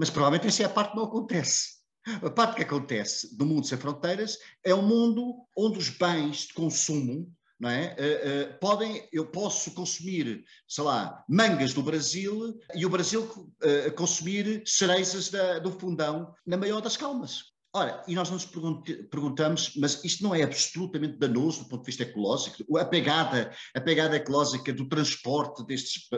Mas 0.00 0.08
provavelmente 0.08 0.48
essa 0.48 0.62
é 0.62 0.66
a 0.66 0.70
parte 0.70 0.92
que 0.92 0.96
não 0.96 1.04
acontece. 1.04 1.78
A 2.06 2.30
parte 2.30 2.56
que 2.56 2.62
acontece 2.62 3.36
do 3.36 3.44
mundo 3.44 3.66
sem 3.66 3.76
fronteiras 3.76 4.38
é 4.64 4.74
um 4.74 4.80
mundo 4.80 5.46
onde 5.54 5.78
os 5.78 5.90
bens 5.90 6.46
de 6.46 6.54
consumo 6.54 7.30
não 7.60 7.68
é? 7.68 7.94
Uh, 7.98 8.54
uh, 8.54 8.58
podem, 8.58 9.06
eu 9.12 9.26
posso 9.26 9.72
consumir, 9.72 10.42
sei 10.66 10.82
lá, 10.82 11.22
mangas 11.28 11.74
do 11.74 11.82
Brasil 11.82 12.58
e 12.74 12.86
o 12.86 12.88
Brasil 12.88 13.22
uh, 13.22 13.92
consumir 13.94 14.62
cerejas 14.64 15.28
da, 15.28 15.58
do 15.58 15.70
fundão 15.70 16.32
na 16.46 16.56
maior 16.56 16.80
das 16.80 16.96
calmas. 16.96 17.50
Ora, 17.74 18.02
e 18.08 18.14
nós 18.14 18.30
nos 18.30 18.46
perguntamos, 18.46 19.74
mas 19.76 20.02
isto 20.02 20.24
não 20.24 20.34
é 20.34 20.42
absolutamente 20.42 21.18
danoso 21.18 21.64
do 21.64 21.68
ponto 21.68 21.82
de 21.82 21.86
vista 21.86 22.02
ecológico? 22.02 22.78
A 22.78 22.84
pegada, 22.86 23.54
a 23.76 23.80
pegada 23.80 24.16
ecológica 24.16 24.72
do 24.72 24.88
transporte 24.88 25.64
destes. 25.66 26.08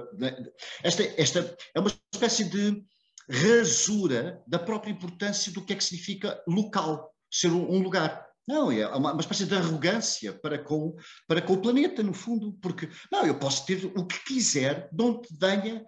Esta, 0.83 1.03
esta 1.21 1.57
é 1.75 1.81
uma 1.81 1.93
espécie 2.15 2.45
de 2.45 2.83
rasura 3.31 4.43
da 4.47 4.59
própria 4.59 4.91
importância 4.91 5.53
do 5.53 5.65
que 5.65 5.73
é 5.73 5.77
que 5.77 5.85
significa 5.85 6.43
local, 6.47 7.15
ser 7.31 7.49
um, 7.49 7.83
lugar. 7.83 8.27
Não, 8.47 8.71
é 8.73 8.87
uma, 8.89 9.13
uma 9.13 9.21
espécie 9.21 9.47
de 9.47 9.55
arrogância 9.55 10.33
para 10.33 10.59
com, 10.59 10.97
para 11.29 11.41
com 11.41 11.55
o 11.55 11.61
planeta, 11.63 12.03
no 12.03 12.13
fundo, 12.13 12.53
porque 12.61 12.89
não, 13.11 13.25
eu 13.25 13.39
posso 13.39 13.65
ter 13.65 13.85
o 13.87 14.07
que 14.07 14.25
quiser, 14.25 14.89
de 14.93 15.03
onde 15.03 15.29
venha, 15.41 15.85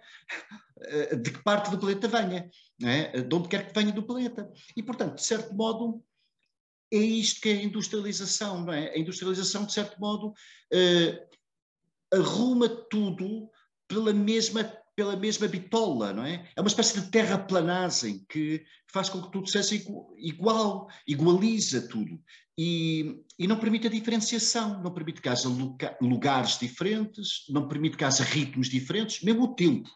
eh, 0.79 1.15
de 1.15 1.31
que 1.31 1.43
parte 1.43 1.69
do 1.69 1.77
planeta 1.77 2.07
venha, 2.07 2.49
é? 2.81 3.21
de 3.21 3.35
onde 3.35 3.49
quer 3.49 3.67
que 3.67 3.77
venha 3.77 3.91
do 3.91 4.03
planeta. 4.03 4.49
E, 4.75 4.81
portanto, 4.81 5.15
de 5.15 5.23
certo 5.23 5.53
modo, 5.53 6.01
é 6.91 6.97
isto 6.97 7.41
que 7.41 7.49
é 7.49 7.53
a 7.53 7.63
industrialização, 7.63 8.63
não 8.63 8.73
é? 8.73 8.91
A 8.91 8.97
industrialização, 8.97 9.65
de 9.65 9.73
certo 9.73 9.99
modo, 9.99 10.29
uh, 10.29 12.15
arruma 12.17 12.69
tudo 12.69 13.49
pela 13.87 14.13
mesma 14.13 14.63
pela 14.95 15.15
mesma 15.15 15.47
bitola, 15.47 16.13
não 16.13 16.23
é? 16.23 16.49
É 16.55 16.61
uma 16.61 16.69
espécie 16.69 16.99
de 16.99 17.11
terraplanagem 17.11 18.25
que 18.29 18.63
faz 18.91 19.09
com 19.09 19.21
que 19.21 19.31
tudo 19.31 19.49
seja 19.49 19.75
igual, 20.17 20.87
igualiza 21.07 21.87
tudo. 21.87 22.19
E, 22.57 23.21
e 23.37 23.47
não 23.47 23.59
permite 23.59 23.87
a 23.87 23.89
diferenciação, 23.89 24.81
não 24.81 24.93
permite 24.93 25.21
que 25.21 25.27
haja 25.27 25.49
lugares 25.99 26.57
diferentes, 26.57 27.43
não 27.49 27.67
permite 27.67 27.97
que 27.97 28.05
haja 28.05 28.23
ritmos 28.23 28.69
diferentes, 28.69 29.21
mesmo 29.21 29.43
o 29.43 29.55
tempo. 29.55 29.89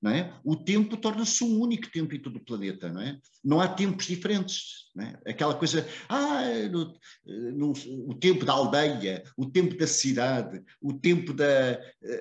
Não 0.00 0.10
é? 0.10 0.32
O 0.44 0.54
tempo 0.54 0.96
torna-se 0.96 1.42
um 1.42 1.58
único 1.58 1.90
tempo 1.90 2.14
em 2.14 2.20
todo 2.20 2.36
o 2.36 2.44
planeta, 2.44 2.92
não 2.92 3.00
é? 3.00 3.18
Não 3.42 3.60
há 3.60 3.66
tempos 3.66 4.06
diferentes, 4.06 4.90
não 4.94 5.04
é? 5.04 5.18
Aquela 5.26 5.54
coisa, 5.54 5.88
ah, 6.08 6.42
no, 6.70 6.94
no, 7.24 7.72
o 8.06 8.14
tempo 8.14 8.44
da 8.44 8.52
aldeia, 8.52 9.24
o 9.36 9.46
tempo 9.46 9.76
da 9.76 9.86
cidade, 9.86 10.62
o 10.82 10.92
tempo 10.92 11.32
da, 11.32 11.80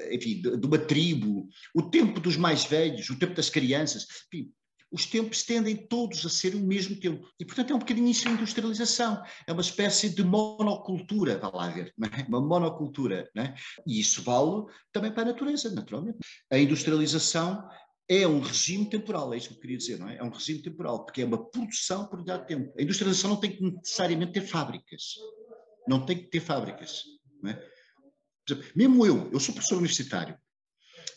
enfim, 0.09 0.41
de, 0.41 0.57
de 0.57 0.65
uma 0.65 0.77
tribo, 0.77 1.49
o 1.73 1.81
tempo 1.81 2.19
dos 2.19 2.37
mais 2.37 2.63
velhos, 2.63 3.09
o 3.09 3.19
tempo 3.19 3.33
das 3.33 3.49
crianças, 3.49 4.07
enfim, 4.31 4.51
os 4.91 5.05
tempos 5.05 5.43
tendem 5.43 5.75
todos 5.75 6.25
a 6.25 6.29
ser 6.29 6.55
o 6.55 6.59
mesmo 6.59 6.99
tempo. 6.99 7.27
E, 7.39 7.45
portanto, 7.45 7.71
é 7.71 7.75
um 7.75 7.79
bocadinho 7.79 8.09
isso 8.09 8.27
a 8.27 8.31
industrialização. 8.31 9.21
É 9.47 9.51
uma 9.51 9.61
espécie 9.61 10.09
de 10.09 10.23
monocultura, 10.23 11.37
vá 11.37 11.49
lá 11.49 11.69
ver, 11.69 11.93
é? 12.01 12.25
uma 12.27 12.41
monocultura. 12.41 13.29
É? 13.37 13.53
E 13.85 13.99
isso 13.99 14.21
vale 14.21 14.65
também 14.91 15.11
para 15.11 15.23
a 15.23 15.25
natureza, 15.25 15.71
naturalmente. 15.71 16.19
A 16.51 16.57
industrialização 16.57 17.67
é 18.07 18.27
um 18.27 18.39
regime 18.39 18.87
temporal, 18.89 19.33
é 19.33 19.37
isso 19.37 19.49
que 19.49 19.55
eu 19.55 19.59
queria 19.59 19.77
dizer, 19.77 19.99
não 19.99 20.07
é? 20.07 20.17
É 20.17 20.23
um 20.23 20.29
regime 20.29 20.61
temporal, 20.61 21.03
porque 21.03 21.23
é 21.23 21.25
uma 21.25 21.43
produção 21.49 22.07
por 22.07 22.23
de 22.23 22.45
tempo. 22.45 22.73
A 22.77 22.81
industrialização 22.81 23.31
não 23.31 23.39
tem 23.39 23.55
que 23.55 23.63
necessariamente 23.63 24.33
ter 24.33 24.41
fábricas. 24.41 25.15
Não 25.87 26.05
tem 26.05 26.17
que 26.17 26.29
ter 26.29 26.39
fábricas. 26.39 27.03
Não 27.41 27.51
é? 27.51 27.75
Mesmo 28.75 29.05
eu, 29.05 29.31
eu 29.31 29.39
sou 29.39 29.55
professor 29.55 29.77
universitário, 29.77 30.37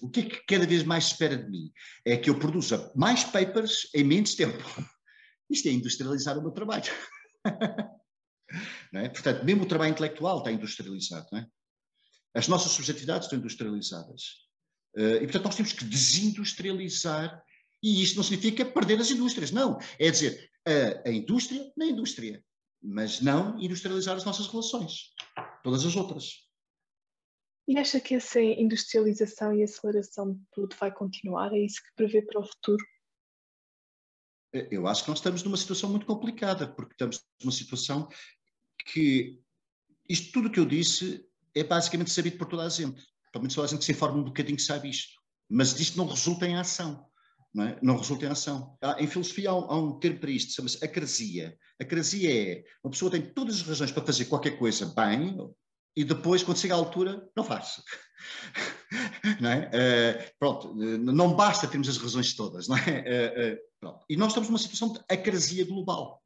o 0.00 0.08
que 0.10 0.20
é 0.20 0.22
que 0.24 0.46
cada 0.46 0.66
vez 0.66 0.82
mais 0.84 1.04
se 1.04 1.12
espera 1.12 1.36
de 1.36 1.48
mim? 1.48 1.72
É 2.04 2.16
que 2.16 2.30
eu 2.30 2.38
produza 2.38 2.92
mais 2.94 3.24
papers 3.24 3.88
em 3.94 4.04
menos 4.04 4.34
tempo. 4.34 4.58
Isto 5.50 5.68
é 5.68 5.72
industrializar 5.72 6.38
o 6.38 6.42
meu 6.42 6.50
trabalho. 6.50 6.92
É? 8.94 9.10
Portanto, 9.10 9.44
mesmo 9.44 9.64
o 9.64 9.68
trabalho 9.68 9.90
intelectual 9.90 10.38
está 10.38 10.50
industrializado. 10.50 11.26
É? 11.36 11.46
As 12.34 12.48
nossas 12.48 12.72
subjetividades 12.72 13.26
estão 13.26 13.38
industrializadas. 13.38 14.22
Uh, 14.96 15.16
e, 15.16 15.24
portanto, 15.24 15.44
nós 15.44 15.54
temos 15.54 15.72
que 15.74 15.84
desindustrializar. 15.84 17.42
E 17.82 18.02
isto 18.02 18.16
não 18.16 18.22
significa 18.22 18.64
perder 18.64 18.98
as 19.00 19.10
indústrias, 19.10 19.50
não. 19.50 19.78
É 19.98 20.10
dizer, 20.10 20.50
a, 20.66 21.08
a 21.08 21.12
indústria 21.12 21.70
na 21.76 21.86
indústria, 21.86 22.42
mas 22.82 23.20
não 23.20 23.58
industrializar 23.60 24.16
as 24.16 24.24
nossas 24.24 24.46
relações, 24.46 25.12
todas 25.62 25.84
as 25.84 25.94
outras. 25.94 26.47
E 27.68 27.76
acha 27.76 28.00
que 28.00 28.14
essa 28.14 28.40
industrialização 28.40 29.54
e 29.54 29.62
aceleração 29.62 30.32
de 30.32 30.40
tudo 30.50 30.74
vai 30.80 30.90
continuar? 30.90 31.52
É 31.52 31.58
isso 31.58 31.82
que 31.82 31.94
prevê 31.94 32.22
para 32.22 32.40
o 32.40 32.46
futuro? 32.46 32.82
Eu 34.70 34.86
acho 34.86 35.04
que 35.04 35.10
nós 35.10 35.18
estamos 35.18 35.42
numa 35.42 35.56
situação 35.58 35.90
muito 35.90 36.06
complicada, 36.06 36.66
porque 36.66 36.94
estamos 36.94 37.22
numa 37.42 37.52
situação 37.52 38.08
que 38.86 39.38
isto 40.08 40.32
tudo 40.32 40.50
que 40.50 40.58
eu 40.58 40.64
disse 40.64 41.22
é 41.54 41.62
basicamente 41.62 42.10
sabido 42.10 42.38
por 42.38 42.48
toda 42.48 42.62
a 42.62 42.70
gente. 42.70 43.06
Pelo 43.30 43.42
menos 43.42 43.54
toda 43.54 43.66
a 43.66 43.68
gente 43.68 43.80
que 43.80 43.84
se 43.84 43.92
informa 43.92 44.16
um 44.16 44.24
bocadinho 44.24 44.58
sabe 44.58 44.88
isto. 44.88 45.20
Mas 45.46 45.78
isto 45.78 45.98
não 45.98 46.06
resulta 46.06 46.46
em 46.46 46.56
ação. 46.56 47.06
Não, 47.52 47.64
é? 47.64 47.78
não 47.82 47.98
resulta 47.98 48.24
em 48.24 48.30
ação. 48.30 48.78
Há, 48.80 49.02
em 49.02 49.06
filosofia 49.06 49.50
há 49.50 49.54
um, 49.54 49.70
há 49.70 49.78
um 49.78 49.98
termo 49.98 50.20
para 50.20 50.30
isto, 50.30 50.54
chama-se 50.54 50.82
acrasia. 50.82 51.54
Acrasia 51.78 52.30
é 52.32 52.64
uma 52.82 52.90
pessoa 52.92 53.10
tem 53.10 53.20
todas 53.20 53.56
as 53.56 53.62
razões 53.62 53.92
para 53.92 54.06
fazer 54.06 54.24
qualquer 54.24 54.58
coisa 54.58 54.86
bem, 54.86 55.36
e 55.98 56.04
depois, 56.04 56.44
quando 56.44 56.60
chega 56.60 56.74
à 56.74 56.76
altura, 56.76 57.28
não 57.36 57.42
faz. 57.42 57.82
não 59.40 59.50
é? 59.50 59.66
Uh, 59.66 60.30
pronto, 60.38 60.72
não 60.72 61.34
basta 61.34 61.66
termos 61.66 61.88
as 61.88 61.96
razões 61.96 62.36
todas, 62.36 62.68
não 62.68 62.76
é? 62.76 63.58
Uh, 63.82 63.88
uh, 63.88 64.00
e 64.08 64.16
nós 64.16 64.28
estamos 64.28 64.48
numa 64.48 64.60
situação 64.60 64.92
de 64.92 65.00
acrasia 65.10 65.66
global. 65.66 66.22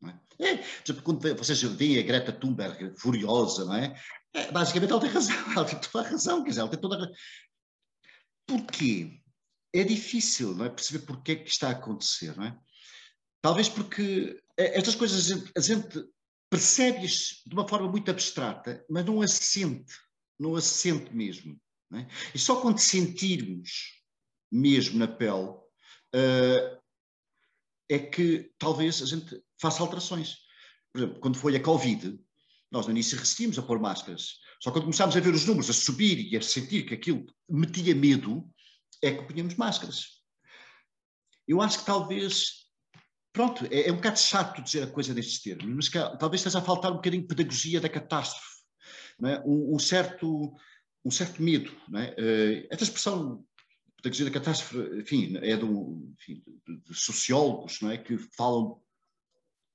Não 0.00 0.10
é? 0.10 0.20
é 0.40 0.92
quando 1.04 1.36
vocês 1.36 1.62
veem 1.62 2.00
a 2.00 2.02
Greta 2.02 2.32
Thunberg 2.32 2.98
furiosa, 2.98 3.64
não 3.64 3.76
é? 3.76 3.96
é? 4.34 4.50
Basicamente 4.50 4.90
ela 4.90 5.00
tem 5.00 5.10
razão, 5.10 5.36
ela 5.54 5.64
tem 5.66 5.78
toda 5.78 6.04
a 6.04 6.10
razão, 6.10 6.42
quer 6.42 6.48
dizer, 6.48 6.60
ela 6.60 6.70
tem 6.70 6.80
toda 6.80 6.96
a 6.96 6.98
razão. 6.98 7.14
Porquê? 8.44 9.20
É 9.72 9.84
difícil 9.84 10.52
não 10.56 10.64
é? 10.64 10.68
perceber 10.68 11.06
porquê 11.06 11.32
é 11.32 11.36
que 11.36 11.48
está 11.48 11.68
a 11.68 11.72
acontecer, 11.72 12.36
não 12.36 12.46
é? 12.46 12.58
Talvez 13.40 13.68
porque 13.68 14.42
estas 14.56 14.96
coisas 14.96 15.30
a 15.30 15.34
gente, 15.34 15.52
a 15.56 15.60
gente 15.60 16.12
percebe-as 16.52 17.40
de 17.46 17.54
uma 17.54 17.66
forma 17.66 17.90
muito 17.90 18.10
abstrata, 18.10 18.84
mas 18.90 19.06
não 19.06 19.22
as 19.22 19.32
sente, 19.32 19.94
não 20.38 20.54
as 20.54 20.64
sente 20.64 21.10
mesmo. 21.14 21.58
É? 21.94 22.06
E 22.34 22.38
só 22.38 22.60
quando 22.60 22.78
sentirmos 22.78 24.02
mesmo 24.50 24.98
na 24.98 25.08
pele 25.08 25.48
uh, 25.48 26.82
é 27.88 27.98
que 27.98 28.52
talvez 28.58 29.00
a 29.00 29.06
gente 29.06 29.42
faça 29.58 29.82
alterações. 29.82 30.36
Por 30.92 30.98
exemplo, 31.00 31.20
quando 31.20 31.38
foi 31.38 31.56
a 31.56 31.62
Covid, 31.62 32.20
nós 32.70 32.84
no 32.84 32.92
início 32.92 33.18
resistimos 33.18 33.58
a 33.58 33.62
pôr 33.62 33.80
máscaras. 33.80 34.34
Só 34.60 34.70
quando 34.70 34.84
começámos 34.84 35.16
a 35.16 35.20
ver 35.20 35.32
os 35.32 35.46
números 35.46 35.70
a 35.70 35.72
subir 35.72 36.18
e 36.30 36.36
a 36.36 36.42
sentir 36.42 36.84
que 36.84 36.92
aquilo 36.92 37.24
metia 37.48 37.94
medo, 37.94 38.46
é 39.00 39.10
que 39.10 39.24
punhamos 39.24 39.54
máscaras. 39.54 40.22
Eu 41.48 41.62
acho 41.62 41.78
que 41.78 41.86
talvez 41.86 42.61
pronto, 43.32 43.66
é, 43.70 43.88
é, 43.88 43.92
um 43.92 43.96
bocado 43.96 44.18
chato 44.18 44.62
dizer 44.62 44.82
a 44.82 44.86
coisa 44.86 45.14
destes 45.14 45.42
termos, 45.42 45.74
mas 45.74 45.88
que, 45.88 45.98
talvez 46.18 46.40
esteja 46.40 46.58
a 46.58 46.62
faltar 46.62 46.92
um 46.92 46.96
bocadinho 46.96 47.22
de 47.22 47.28
pedagogia 47.28 47.80
da 47.80 47.88
catástrofe, 47.88 48.62
é? 49.24 49.40
um, 49.40 49.74
um, 49.74 49.78
certo, 49.78 50.52
um 51.04 51.10
certo 51.10 51.42
medo. 51.42 51.72
É? 51.94 52.10
Uh, 52.10 52.66
esta 52.70 52.84
expressão 52.84 53.44
pedagogia 53.96 54.26
da 54.26 54.32
catástrofe, 54.32 55.00
enfim, 55.00 55.36
é 55.38 55.54
enfim, 55.54 56.42
de, 56.66 56.94
sociólogos 56.94 57.80
não 57.80 57.90
é? 57.90 57.98
que 57.98 58.18
falam 58.36 58.80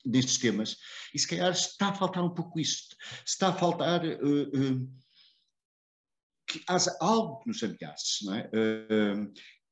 destes 0.05 0.37
temas, 0.37 0.77
e 1.13 1.19
se 1.19 1.27
calhar 1.27 1.51
está 1.51 1.89
a 1.89 1.93
faltar 1.93 2.23
um 2.23 2.33
pouco 2.33 2.59
isso, 2.59 2.95
está 3.25 3.49
a 3.49 3.53
faltar 3.53 4.05
uh, 4.05 4.43
uh, 4.73 4.89
que 6.47 6.63
haja 6.67 6.95
algo 7.01 7.39
que 7.39 7.49
nos 7.49 7.61
ameace, 7.61 8.25
não 8.25 8.35
é? 8.35 8.49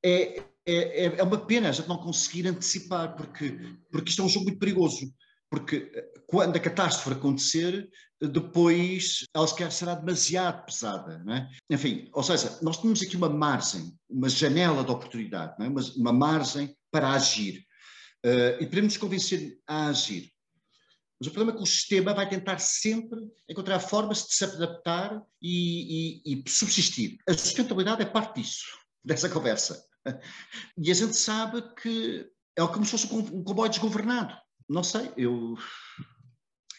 É, 0.06 0.44
é, 0.66 1.06
é 1.18 1.24
uma 1.24 1.46
pena 1.46 1.70
a 1.70 1.72
gente 1.72 1.88
não 1.88 1.98
conseguir 1.98 2.48
antecipar, 2.48 3.16
porque, 3.16 3.58
porque 3.92 4.10
isto 4.10 4.22
é 4.22 4.26
um 4.26 4.30
jogo 4.30 4.46
muito 4.46 4.60
perigoso. 4.60 5.14
Porque 5.50 5.92
eh, 5.94 6.14
quando 6.28 6.56
a 6.56 6.60
catástrofe 6.60 7.18
acontecer, 7.18 7.88
depois 8.20 9.26
ela 9.34 9.48
se 9.48 9.56
calhar 9.56 9.72
será 9.72 9.96
demasiado 9.96 10.66
pesada. 10.66 11.20
Não 11.24 11.36
é? 11.36 11.50
Enfim, 11.70 12.10
ou 12.14 12.24
seja, 12.24 12.58
nós 12.62 12.78
temos 12.78 13.02
aqui 13.02 13.16
uma 13.16 13.30
margem, 13.30 13.94
uma 14.10 14.28
janela 14.28 14.84
de 14.84 14.92
oportunidade, 14.92 15.56
não 15.60 15.66
é? 15.66 15.70
uma, 15.70 15.82
uma 15.98 16.14
margem 16.14 16.76
para 16.92 17.12
agir. 17.12 17.64
Uh, 18.26 18.60
e 18.60 18.66
podemos 18.66 18.98
convencer 18.98 19.60
a 19.68 19.88
agir. 19.88 20.32
Mas 21.20 21.28
o 21.28 21.32
problema 21.32 21.54
é 21.54 21.58
que 21.58 21.64
o 21.64 21.72
sistema 21.72 22.14
vai 22.14 22.28
tentar 22.28 22.58
sempre 22.60 23.20
encontrar 23.48 23.80
formas 23.80 24.26
de 24.26 24.34
se 24.34 24.44
adaptar 24.44 25.22
e, 25.42 26.22
e, 26.26 26.34
e 26.34 26.50
subsistir. 26.50 27.18
A 27.30 27.34
sustentabilidade 27.34 28.02
é 28.02 28.06
parte 28.06 28.42
disso, 28.42 28.66
dessa 29.06 29.30
conversa. 29.30 29.82
E 30.78 30.92
a 30.92 30.94
gente 30.94 31.16
sabe 31.16 31.62
que 31.82 32.30
é 32.58 32.68
como 32.68 32.86
se 32.86 32.92
fosse 32.92 33.14
um 33.14 33.44
comboio 33.44 33.70
desgovernado. 33.70 34.36
Não 34.68 34.84
sei, 34.84 35.12
eu, 35.18 35.56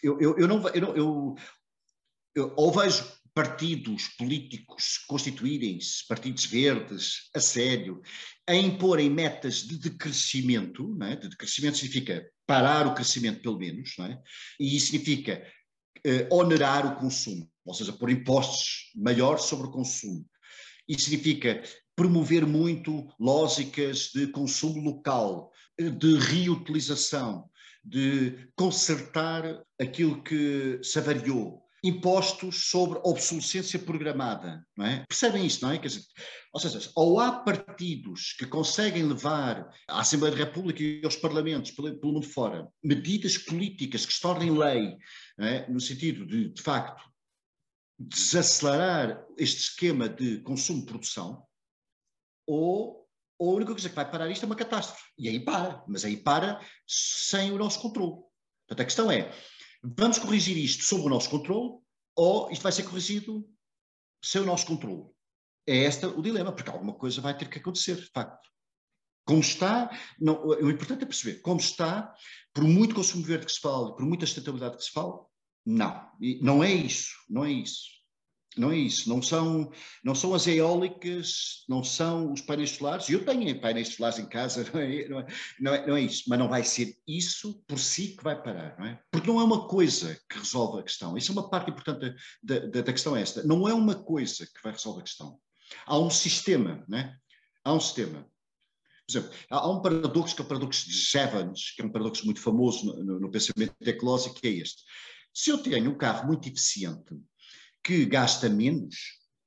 eu, 0.03 0.21
eu, 0.21 0.39
eu 0.39 0.49
não, 0.49 0.69
eu, 0.69 0.97
eu, 0.97 1.35
eu 2.35 2.55
ou 2.57 2.73
vejo 2.73 3.05
partidos 3.37 4.09
políticos 4.17 5.05
constituírem-se, 5.07 6.07
partidos 6.09 6.47
verdes, 6.47 7.29
a 7.35 7.41
sério, 7.41 8.01
a 8.47 8.55
imporem 8.55 9.11
metas 9.11 9.57
de 9.57 9.79
decrescimento, 9.79 10.97
é? 11.03 11.17
de 11.17 11.29
decrescimento 11.29 11.77
significa 11.77 12.27
parar 12.47 12.87
o 12.87 12.95
crescimento 12.95 13.43
pelo 13.43 13.59
menos, 13.59 13.95
é? 13.99 14.19
e 14.59 14.75
isso 14.75 14.87
significa 14.87 15.47
eh, 16.03 16.27
onerar 16.31 16.87
o 16.87 16.97
consumo, 16.97 17.47
ou 17.63 17.75
seja, 17.75 17.93
pôr 17.93 18.09
impostos 18.09 18.91
maiores 18.95 19.45
sobre 19.45 19.67
o 19.67 19.71
consumo. 19.71 20.27
Isso 20.89 21.11
significa 21.11 21.63
promover 21.97 22.47
muito 22.47 23.09
lógicas 23.19 24.11
de 24.15 24.27
consumo 24.27 24.81
local, 24.83 25.51
de 25.79 26.19
reutilização, 26.19 27.49
de 27.83 28.51
consertar 28.55 29.63
aquilo 29.81 30.23
que 30.23 30.79
se 30.83 30.99
avariou. 30.99 31.65
impostos 31.85 32.69
sobre 32.69 32.99
obsolescência 33.05 33.79
programada. 33.79 34.67
Não 34.77 34.85
é? 34.85 35.05
Percebem 35.07 35.47
isto, 35.47 35.65
não 35.65 35.71
é? 35.71 35.79
Quer 35.79 35.87
dizer, 35.87 36.03
ou 36.53 36.59
seja, 36.59 36.91
ou 36.97 37.21
há 37.21 37.31
partidos 37.31 38.35
que 38.37 38.45
conseguem 38.45 39.05
levar 39.05 39.71
à 39.89 40.01
Assembleia 40.01 40.35
da 40.35 40.45
República 40.45 40.83
e 40.83 41.01
aos 41.05 41.15
parlamentos 41.15 41.71
pelo, 41.71 41.97
mundo 42.03 42.27
fora 42.27 42.67
medidas 42.83 43.39
políticas 43.39 44.05
que 44.05 44.13
se 44.13 44.21
tornem 44.21 44.51
lei, 44.51 44.97
é? 45.39 45.71
no 45.71 45.81
sentido 45.81 46.27
de, 46.27 46.49
de 46.49 46.63
facto, 46.63 47.05
desacelerar 47.99 49.25
este 49.39 49.61
esquema 49.61 50.09
de 50.09 50.41
consumo-produção, 50.41 51.47
ou, 52.47 53.07
a 53.41 53.45
única 53.45 53.73
coisa 53.73 53.89
que 53.89 53.95
vai 53.95 54.11
parar 54.11 54.31
isto 54.31 54.45
é 54.45 54.47
uma 54.47 54.57
catástrofe. 54.57 55.03
E 55.19 55.29
aí 55.29 55.41
para, 55.41 55.85
mas 55.87 56.05
aí 56.05 56.17
para 56.17 56.61
sem 56.87 57.53
o 57.53 57.59
nosso 57.59 57.81
controle. 57.81 58.23
Portanto, 58.67 58.81
a 58.81 58.85
questão 58.85 59.11
é, 59.11 59.33
vamos 59.83 60.19
corrigir 60.19 60.57
isto 60.57 60.85
sob 60.85 61.03
o 61.03 61.09
nosso 61.09 61.31
controle 61.31 61.79
ou 62.17 62.51
isto 62.51 62.63
vai 62.63 62.73
ser 62.73 62.85
corrigido 62.85 63.47
sem 64.25 64.41
o 64.41 64.47
nosso 64.47 64.67
controle? 64.67 65.05
É 65.67 65.77
este 65.77 66.07
o 66.07 66.23
dilema, 66.23 66.53
porque 66.53 66.71
alguma 66.71 66.95
coisa 66.95 67.21
vai 67.21 67.37
ter 67.37 67.49
que 67.49 67.59
acontecer, 67.59 67.97
de 67.97 68.07
facto. 68.07 68.49
Como 69.27 69.41
está, 69.41 69.91
não, 70.21 70.47
o 70.47 70.71
importante 70.71 71.03
é 71.03 71.07
perceber, 71.07 71.41
como 71.41 71.59
está, 71.59 72.15
por 72.55 72.63
muito 72.63 72.95
consumo 72.95 73.25
verde 73.25 73.47
que 73.47 73.53
se 73.53 73.61
fale, 73.61 73.95
por 73.97 74.07
muita 74.07 74.25
sustentabilidade 74.25 74.77
que 74.77 74.85
se 74.85 74.93
fale, 74.93 75.15
não, 75.67 76.09
não 76.41 76.63
é 76.63 76.73
isso, 76.73 77.11
não 77.29 77.45
é 77.45 77.51
isso. 77.51 77.96
Não 78.57 78.73
é 78.73 78.77
isso, 78.79 79.09
não 79.09 79.21
são, 79.21 79.71
não 80.03 80.15
são 80.15 80.33
as 80.33 80.47
eólicas, 80.47 81.65
não 81.69 81.85
são 81.85 82.33
os 82.33 82.41
painéis 82.41 82.71
solares. 82.71 83.09
Eu 83.11 83.23
tenho 83.23 83.61
painéis 83.61 83.89
solares 83.95 84.19
em 84.19 84.27
casa, 84.27 84.65
não 84.73 84.81
é, 84.81 85.09
não, 85.09 85.21
é, 85.21 85.27
não, 85.61 85.75
é, 85.75 85.87
não 85.87 85.97
é 85.97 86.01
isso, 86.01 86.25
mas 86.27 86.39
não 86.39 86.49
vai 86.49 86.65
ser 86.65 86.97
isso 87.07 87.63
por 87.67 87.79
si 87.79 88.17
que 88.17 88.25
vai 88.25 88.41
parar, 88.41 88.79
não 88.79 88.87
é? 88.87 89.01
Porque 89.11 89.27
não 89.27 89.41
é 89.41 89.45
uma 89.45 89.69
coisa 89.69 90.19
que 90.31 90.39
resolve 90.39 90.81
a 90.81 90.83
questão. 90.83 91.19
Isso 91.19 91.31
é 91.31 91.35
uma 91.35 91.51
parte 91.51 91.71
importante 91.71 92.17
da, 92.43 92.59
da, 92.61 92.81
da 92.81 92.93
questão 92.93 93.15
esta. 93.15 93.43
Não 93.43 93.69
é 93.69 93.75
uma 93.75 93.95
coisa 93.95 94.47
que 94.47 94.63
vai 94.63 94.73
resolver 94.73 95.01
a 95.01 95.05
questão. 95.05 95.39
Há 95.85 95.99
um 95.99 96.11
sistema, 96.11 96.83
não 96.89 96.99
é? 96.99 97.15
Há 97.63 97.75
um 97.75 97.81
sistema. 97.81 98.27
Por 99.07 99.19
exemplo, 99.19 99.37
há 99.51 99.71
um 99.71 99.83
paradoxo 99.83 100.35
que 100.35 100.43
é 100.43 100.45
o 100.45 100.49
paradoxo 100.49 100.87
de 100.89 100.93
Jevons, 100.93 101.73
que 101.77 101.83
é 101.83 101.85
um 101.85 101.93
paradoxo 101.93 102.25
muito 102.25 102.41
famoso 102.41 102.87
no, 102.87 103.05
no, 103.05 103.21
no 103.21 103.31
pensamento 103.31 103.75
ecológico, 103.83 104.41
que 104.41 104.49
é 104.49 104.51
este. 104.51 104.83
Se 105.33 105.51
eu 105.51 105.59
tenho 105.59 105.91
um 105.91 105.99
carro 105.99 106.27
muito 106.27 106.49
eficiente, 106.49 107.15
que 107.87 108.05
gasta 108.05 108.49
menos, 108.49 108.97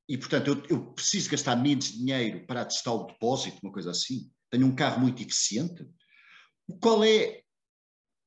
e 0.07 0.17
portanto 0.17 0.47
eu, 0.47 0.65
eu, 0.69 0.93
preciso 0.93 1.29
gastar 1.29 1.57
menos 1.57 1.91
dinheiro 1.91 2.47
para 2.47 2.61
atestar 2.61 2.93
o 2.93 3.05
depósito, 3.05 3.59
uma 3.61 3.73
coisa 3.73 3.91
assim, 3.91 4.31
tenho 4.49 4.65
um 4.65 4.73
carro 4.73 5.01
muito 5.01 5.21
eficiente, 5.21 5.85
qual 6.81 7.03
é 7.03 7.43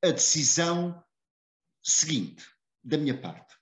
a 0.04 0.10
decisão 0.10 1.02
seguinte 1.82 2.44
da 2.84 2.98
minha 2.98 3.18
parte? 3.18 3.56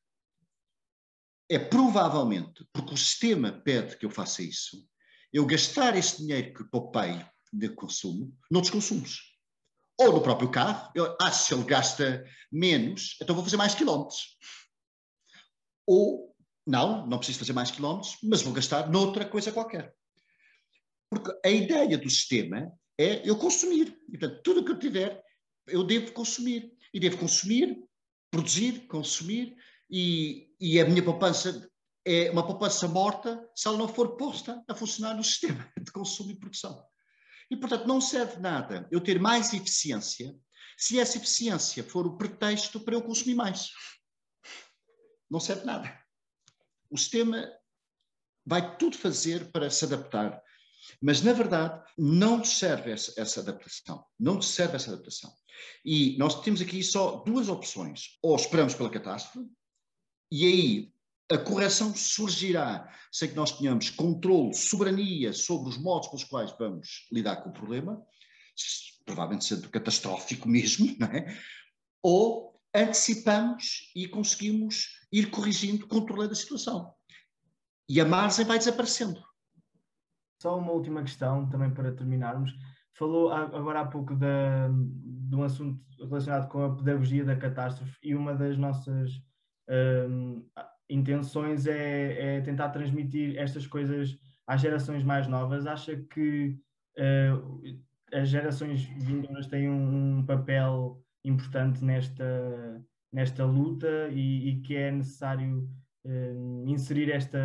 É 1.48 1.56
provavelmente, 1.56 2.66
porque 2.72 2.94
o 2.94 2.98
sistema 2.98 3.52
pede 3.52 3.96
que 3.96 4.04
eu 4.04 4.10
faça 4.10 4.42
isso, 4.42 4.84
eu 5.32 5.46
gastar 5.46 5.96
esse 5.96 6.18
dinheiro 6.18 6.52
que 6.52 6.64
poupei 6.64 7.24
de 7.52 7.68
consumo 7.68 8.36
noutros 8.50 8.72
consumos. 8.72 9.20
Ou 10.00 10.14
no 10.14 10.22
próprio 10.22 10.50
carro, 10.50 10.90
eu, 10.96 11.16
ah, 11.20 11.30
se 11.30 11.54
ele 11.54 11.62
gasta 11.62 12.24
menos, 12.50 13.16
então 13.22 13.36
vou 13.36 13.44
fazer 13.44 13.56
mais 13.56 13.74
quilómetros. 13.74 14.36
Ou 15.86 16.29
não, 16.70 17.06
não 17.06 17.18
preciso 17.18 17.40
fazer 17.40 17.52
mais 17.52 17.70
quilómetros, 17.70 18.16
mas 18.22 18.42
vou 18.42 18.52
gastar 18.52 18.88
noutra 18.88 19.24
coisa 19.24 19.52
qualquer. 19.52 19.92
Porque 21.10 21.32
a 21.44 21.50
ideia 21.50 21.98
do 21.98 22.08
sistema 22.08 22.72
é 22.96 23.28
eu 23.28 23.36
consumir. 23.36 23.98
E, 24.08 24.16
portanto, 24.16 24.40
tudo 24.44 24.60
o 24.60 24.64
que 24.64 24.70
eu 24.70 24.78
tiver, 24.78 25.20
eu 25.66 25.82
devo 25.84 26.12
consumir. 26.12 26.72
E 26.94 27.00
devo 27.00 27.18
consumir, 27.18 27.76
produzir, 28.30 28.86
consumir, 28.86 29.56
e, 29.90 30.54
e 30.60 30.80
a 30.80 30.84
minha 30.84 31.02
poupança 31.02 31.68
é 32.06 32.30
uma 32.30 32.46
poupança 32.46 32.88
morta 32.88 33.46
se 33.54 33.68
ela 33.68 33.76
não 33.76 33.88
for 33.88 34.16
posta 34.16 34.62
a 34.68 34.74
funcionar 34.74 35.14
no 35.14 35.22
sistema 35.24 35.70
de 35.80 35.90
consumo 35.92 36.30
e 36.30 36.38
produção. 36.38 36.82
E, 37.50 37.56
portanto, 37.56 37.86
não 37.86 38.00
serve 38.00 38.40
nada 38.40 38.88
eu 38.92 39.00
ter 39.00 39.18
mais 39.20 39.52
eficiência 39.52 40.34
se 40.78 40.98
essa 40.98 41.18
eficiência 41.18 41.82
for 41.82 42.06
o 42.06 42.16
pretexto 42.16 42.80
para 42.80 42.94
eu 42.94 43.02
consumir 43.02 43.34
mais. 43.34 43.70
Não 45.28 45.40
serve 45.40 45.64
nada. 45.66 45.99
O 46.90 46.98
sistema 46.98 47.48
vai 48.44 48.76
tudo 48.76 48.96
fazer 48.96 49.50
para 49.52 49.70
se 49.70 49.84
adaptar. 49.84 50.42
Mas, 51.00 51.22
na 51.22 51.32
verdade, 51.32 51.82
não 51.96 52.44
serve 52.44 52.90
essa, 52.90 53.12
essa, 53.16 53.40
adaptação. 53.40 54.04
Não 54.18 54.42
serve 54.42 54.76
essa 54.76 54.92
adaptação. 54.92 55.32
E 55.84 56.16
nós 56.18 56.42
temos 56.42 56.60
aqui 56.60 56.82
só 56.82 57.16
duas 57.24 57.48
opções. 57.48 58.18
Ou 58.22 58.34
esperamos 58.34 58.74
pela 58.74 58.90
catástrofe, 58.90 59.46
e 60.32 60.46
aí 60.46 60.92
a 61.30 61.38
correção 61.38 61.94
surgirá 61.94 62.92
sem 63.12 63.28
que 63.28 63.36
nós 63.36 63.56
tenhamos 63.56 63.90
controle, 63.90 64.54
soberania 64.54 65.32
sobre 65.32 65.68
os 65.68 65.78
modos 65.78 66.08
pelos 66.08 66.24
quais 66.24 66.52
vamos 66.58 67.06
lidar 67.12 67.36
com 67.36 67.50
o 67.50 67.52
problema, 67.52 68.04
provavelmente 69.04 69.44
sendo 69.44 69.68
catastrófico 69.70 70.48
mesmo, 70.48 70.94
não 70.98 71.06
é? 71.06 71.36
ou 72.02 72.60
antecipamos 72.74 73.90
e 73.94 74.08
conseguimos 74.08 74.99
ir 75.12 75.30
corrigindo, 75.30 75.86
controlando 75.86 76.32
a 76.32 76.36
situação. 76.36 76.92
E 77.88 78.00
a 78.00 78.04
margem 78.04 78.44
vai 78.44 78.58
desaparecendo. 78.58 79.20
Só 80.40 80.58
uma 80.58 80.72
última 80.72 81.02
questão, 81.02 81.48
também 81.48 81.70
para 81.70 81.92
terminarmos. 81.92 82.52
Falou 82.94 83.32
agora 83.32 83.80
há 83.80 83.86
pouco 83.86 84.14
da, 84.14 84.68
de 84.68 85.34
um 85.34 85.42
assunto 85.42 85.80
relacionado 85.98 86.48
com 86.48 86.62
a 86.62 86.76
pedagogia 86.76 87.24
da 87.24 87.36
catástrofe 87.36 87.96
e 88.02 88.14
uma 88.14 88.34
das 88.34 88.56
nossas 88.56 89.10
um, 90.08 90.46
intenções 90.88 91.66
é, 91.66 92.36
é, 92.36 92.40
tentar 92.40 92.70
transmitir 92.70 93.38
estas 93.38 93.66
coisas 93.66 94.18
às 94.46 94.60
gerações 94.60 95.04
mais 95.04 95.26
novas. 95.26 95.66
Acha 95.66 95.96
que 95.96 96.58
uh, 96.98 97.78
as 98.12 98.28
gerações 98.28 98.82
vindouras 98.82 99.46
têm 99.46 99.68
um, 99.68 100.18
um 100.18 100.26
papel 100.26 101.02
importante 101.24 101.84
nesta, 101.84 102.84
nesta 103.12 103.44
luta 103.44 104.08
e, 104.10 104.50
e 104.50 104.60
que 104.60 104.76
é 104.76 104.90
necessário 104.90 105.68
uh, 106.04 106.68
inserir 106.68 107.10
esta, 107.10 107.38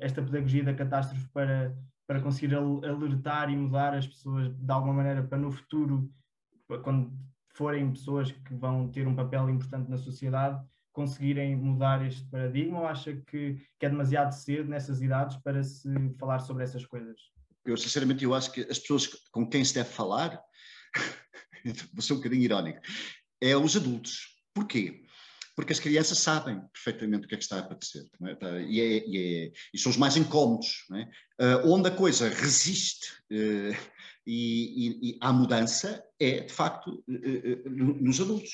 esta 0.00 0.22
pedagogia 0.22 0.64
da 0.64 0.74
catástrofe 0.74 1.28
para, 1.28 1.76
para 2.06 2.20
conseguir 2.20 2.54
alertar 2.54 3.50
e 3.50 3.56
mudar 3.56 3.94
as 3.94 4.06
pessoas 4.06 4.48
de 4.54 4.72
alguma 4.72 4.94
maneira 4.94 5.22
para 5.22 5.38
no 5.38 5.50
futuro, 5.50 6.10
quando 6.82 7.12
forem 7.54 7.90
pessoas 7.90 8.30
que 8.30 8.54
vão 8.54 8.88
ter 8.88 9.06
um 9.06 9.16
papel 9.16 9.50
importante 9.50 9.90
na 9.90 9.96
sociedade, 9.96 10.62
conseguirem 10.92 11.56
mudar 11.56 12.04
este 12.04 12.24
paradigma 12.28 12.80
ou 12.80 12.86
acha 12.86 13.14
que, 13.26 13.60
que 13.78 13.86
é 13.86 13.88
demasiado 13.88 14.32
cedo 14.32 14.68
nessas 14.68 15.00
idades 15.00 15.36
para 15.38 15.62
se 15.62 15.88
falar 16.18 16.40
sobre 16.40 16.64
essas 16.64 16.84
coisas? 16.84 17.20
Eu, 17.64 17.76
sinceramente, 17.76 18.24
eu 18.24 18.34
acho 18.34 18.52
que 18.52 18.62
as 18.62 18.78
pessoas 18.78 19.06
com 19.30 19.48
quem 19.48 19.64
se 19.64 19.74
deve 19.74 19.90
falar, 19.90 20.40
vou 21.92 22.02
ser 22.02 22.14
um 22.14 22.16
bocadinho 22.16 22.42
irónico, 22.42 22.80
é 23.40 23.56
os 23.56 23.76
adultos. 23.76 24.38
Porquê? 24.54 25.04
Porque 25.58 25.72
as 25.72 25.80
crianças 25.80 26.20
sabem 26.20 26.60
perfeitamente 26.72 27.26
o 27.26 27.28
que 27.28 27.34
é 27.34 27.36
que 27.36 27.42
está 27.42 27.56
a 27.56 27.58
acontecer. 27.58 28.08
É? 28.28 28.34
Tá, 28.36 28.60
e, 28.60 28.80
é, 28.80 29.08
e, 29.08 29.16
é, 29.16 29.52
e, 29.74 29.76
são 29.76 29.90
os 29.90 29.96
mais 29.96 30.16
incómodos. 30.16 30.86
Uh, 30.88 31.66
onde 31.66 31.88
a 31.88 31.90
coisa 31.90 32.28
resiste 32.28 33.08
uh, 33.32 33.76
e, 34.24 35.00
e, 35.02 35.18
à 35.20 35.32
mudança 35.32 36.00
é, 36.20 36.42
de 36.42 36.52
facto, 36.52 37.02
uh, 37.08 37.68
nos 37.68 38.20
adultos. 38.20 38.52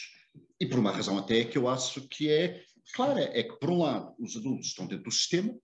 E 0.59 0.65
por 0.65 0.79
uma 0.79 0.93
razão 0.93 1.19
até 1.19 1.45
que 1.45 1.59
eu 1.59 1.69
acho 1.69 2.01
que 2.09 2.31
é 2.31 2.65
clara, 2.95 3.21
é 3.21 3.43
que, 3.43 3.61
por 3.61 3.69
um 3.69 3.83
lado, 3.83 4.15
os 4.19 4.35
adultos 4.35 4.69
estão 4.69 4.87
dentro 4.87 5.05
do 5.05 5.11
sistema, 5.11 5.55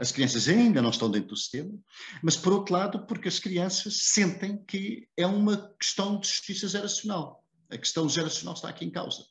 as 0.00 0.10
crianças 0.10 0.48
ainda 0.48 0.82
não 0.82 0.90
estão 0.90 1.08
dentro 1.08 1.28
do 1.28 1.36
sistema, 1.36 1.78
mas, 2.24 2.36
por 2.36 2.52
outro 2.52 2.74
lado, 2.74 3.06
porque 3.06 3.28
as 3.28 3.38
crianças 3.38 3.98
sentem 3.98 4.58
que 4.64 5.06
é 5.16 5.28
uma 5.28 5.72
questão 5.80 6.18
de 6.18 6.26
justiça 6.26 6.66
geracional. 6.66 7.44
A 7.70 7.78
questão 7.78 8.08
geracional 8.08 8.54
está 8.54 8.68
aqui 8.68 8.84
em 8.84 8.90
causa. 8.90 9.22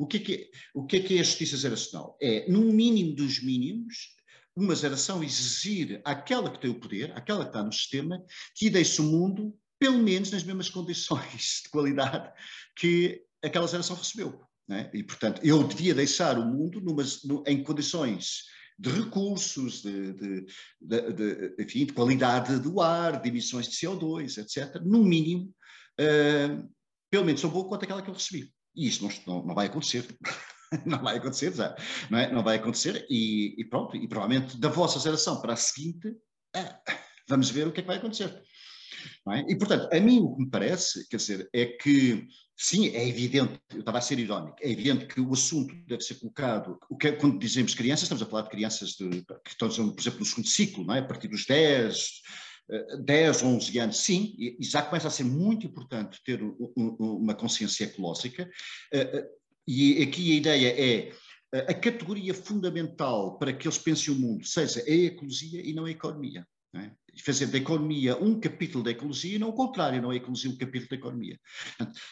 O 0.00 0.06
que 0.06 0.16
é 0.16 0.20
que 0.20 0.50
o 0.74 0.86
que 0.86 0.96
é, 0.96 1.00
que 1.00 1.16
é 1.18 1.20
a 1.20 1.22
justiça 1.22 1.58
geracional? 1.58 2.16
É, 2.22 2.50
no 2.50 2.62
mínimo 2.72 3.14
dos 3.14 3.42
mínimos, 3.42 4.16
uma 4.56 4.74
geração 4.74 5.22
exigir 5.22 6.00
àquela 6.06 6.50
que 6.50 6.58
tem 6.58 6.70
o 6.70 6.80
poder, 6.80 7.12
àquela 7.14 7.44
que 7.44 7.50
está 7.50 7.62
no 7.62 7.70
sistema, 7.70 8.24
que 8.56 8.70
deixe 8.70 9.02
o 9.02 9.04
mundo, 9.04 9.54
pelo 9.78 9.98
menos, 9.98 10.30
nas 10.30 10.42
mesmas 10.42 10.70
condições 10.70 11.60
de 11.64 11.68
qualidade 11.68 12.32
que 12.76 13.22
aquela 13.44 13.68
geração 13.68 13.94
recebeu. 13.94 14.40
É? 14.70 14.90
E, 14.94 15.02
portanto, 15.02 15.42
eu 15.44 15.62
devia 15.64 15.94
deixar 15.94 16.38
o 16.38 16.46
mundo 16.46 16.80
numa, 16.80 17.02
em 17.46 17.62
condições 17.62 18.44
de 18.78 18.88
recursos, 18.88 19.82
de, 19.82 20.14
de, 20.14 20.46
de, 20.80 21.12
de, 21.12 21.62
enfim, 21.62 21.84
de 21.84 21.92
qualidade 21.92 22.58
do 22.58 22.80
ar, 22.80 23.20
de 23.20 23.28
emissões 23.28 23.68
de 23.68 23.76
CO2, 23.76 24.38
etc., 24.38 24.80
no 24.82 25.04
mínimo, 25.04 25.54
uh, 26.00 26.70
pelo 27.10 27.26
menos 27.26 27.42
tão 27.42 27.50
boa 27.50 27.68
quanto 27.68 27.82
aquela 27.82 28.00
que 28.00 28.08
eu 28.08 28.14
recebi. 28.14 28.50
E 28.74 28.86
isto 28.86 29.08
não, 29.26 29.44
não, 29.44 29.54
vai 29.54 29.66
acontecer. 29.66 30.06
não 30.86 31.02
vai 31.02 31.16
acontecer, 31.16 31.52
já, 31.52 31.76
não, 32.08 32.18
é? 32.18 32.32
não 32.32 32.42
vai 32.42 32.56
acontecer 32.56 33.06
e, 33.10 33.60
e, 33.60 33.64
pronto, 33.64 33.96
e 33.96 34.06
provavelmente 34.06 34.56
da 34.56 34.68
vossa 34.68 35.00
geração 35.00 35.40
para 35.40 35.54
a 35.54 35.56
seguinte, 35.56 36.14
é, 36.54 36.76
vamos 37.28 37.50
ver 37.50 37.66
o 37.66 37.72
que 37.72 37.80
é 37.80 37.82
que 37.82 37.88
vai 37.88 37.96
acontecer. 37.96 38.42
É? 39.30 39.40
E, 39.50 39.56
portanto, 39.56 39.88
a 39.92 40.00
mim 40.00 40.20
o 40.20 40.34
que 40.34 40.42
me 40.42 40.50
parece, 40.50 41.08
quer 41.08 41.16
dizer, 41.16 41.48
é 41.52 41.66
que, 41.66 42.26
sim, 42.56 42.88
é 42.88 43.06
evidente, 43.06 43.58
eu 43.72 43.80
estava 43.80 43.98
a 43.98 44.00
ser 44.00 44.18
irónico, 44.18 44.56
é 44.60 44.70
evidente 44.70 45.06
que 45.06 45.20
o 45.20 45.32
assunto 45.32 45.74
deve 45.86 46.02
ser 46.02 46.16
colocado, 46.16 46.78
o 46.88 46.96
que, 46.96 47.08
é, 47.08 47.12
quando 47.12 47.38
dizemos 47.38 47.74
crianças, 47.74 48.04
estamos 48.04 48.22
a 48.22 48.26
falar 48.26 48.42
de 48.42 48.50
crianças 48.50 48.90
de, 48.90 49.08
que 49.44 49.50
estão, 49.50 49.68
por 49.68 50.00
exemplo, 50.00 50.20
no 50.20 50.26
segundo 50.26 50.48
ciclo, 50.48 50.84
não 50.84 50.94
é? 50.94 51.00
a 51.00 51.04
partir 51.04 51.28
dos 51.28 51.46
10, 51.46 52.10
10, 53.00 53.42
11 53.42 53.78
anos, 53.78 53.98
sim, 53.98 54.34
e 54.38 54.56
já 54.60 54.82
começa 54.82 55.08
a 55.08 55.10
ser 55.10 55.24
muito 55.24 55.66
importante 55.66 56.20
ter 56.24 56.40
uma 56.76 57.34
consciência 57.34 57.84
ecológica, 57.84 58.48
eh, 58.92 59.00
eh, 59.00 59.28
e 59.66 60.02
aqui 60.02 60.32
a 60.32 60.36
ideia 60.36 60.68
é 60.68 61.12
eh, 61.52 61.66
a 61.68 61.74
categoria 61.74 62.32
fundamental 62.32 63.38
para 63.38 63.52
que 63.52 63.66
eles 63.66 63.78
pensem 63.78 64.14
o 64.14 64.18
mundo 64.18 64.46
seja 64.46 64.80
a 64.80 64.90
ecologia 64.90 65.60
e 65.64 65.72
não 65.72 65.84
a 65.84 65.90
economia. 65.90 66.46
É? 66.74 66.92
Fazer 67.24 67.46
da 67.46 67.58
economia 67.58 68.16
um 68.16 68.38
capítulo 68.38 68.84
da 68.84 68.92
ecologia 68.92 69.34
e 69.34 69.38
não 69.38 69.48
o 69.48 69.52
contrário, 69.52 70.00
não 70.00 70.10
a 70.10 70.16
ecologia 70.16 70.50
um 70.50 70.56
capítulo 70.56 70.90
da 70.90 70.96
economia. 70.96 71.40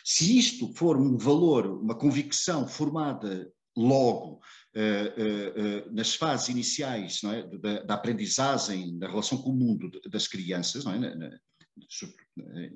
Se 0.04 0.36
isto 0.36 0.74
for 0.74 0.96
um 0.96 1.16
valor, 1.16 1.66
uma 1.66 1.94
convicção 1.94 2.66
formada 2.66 3.48
logo 3.78 4.40
uh, 4.74 5.88
uh, 5.88 5.92
nas 5.94 6.14
fases 6.14 6.48
iniciais 6.48 7.22
é? 7.24 7.42
da, 7.58 7.82
da, 7.84 7.94
aprendizagem, 7.94 8.98
da 8.98 9.08
relação 9.08 9.38
com 9.38 9.50
o 9.50 9.56
mundo 9.56 9.90
das 10.10 10.26
crianças, 10.26 10.84
é? 10.84 10.98
na, 10.98 11.14
na, 11.14 11.30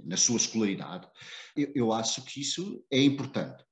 na, 0.05 0.17
sua 0.17 0.37
escolaridade, 0.37 1.09
eu, 1.57 1.73
eu, 1.75 1.93
acho 1.93 2.25
que 2.25 2.41
isso 2.41 2.85
é 2.91 3.03
importante. 3.03 3.65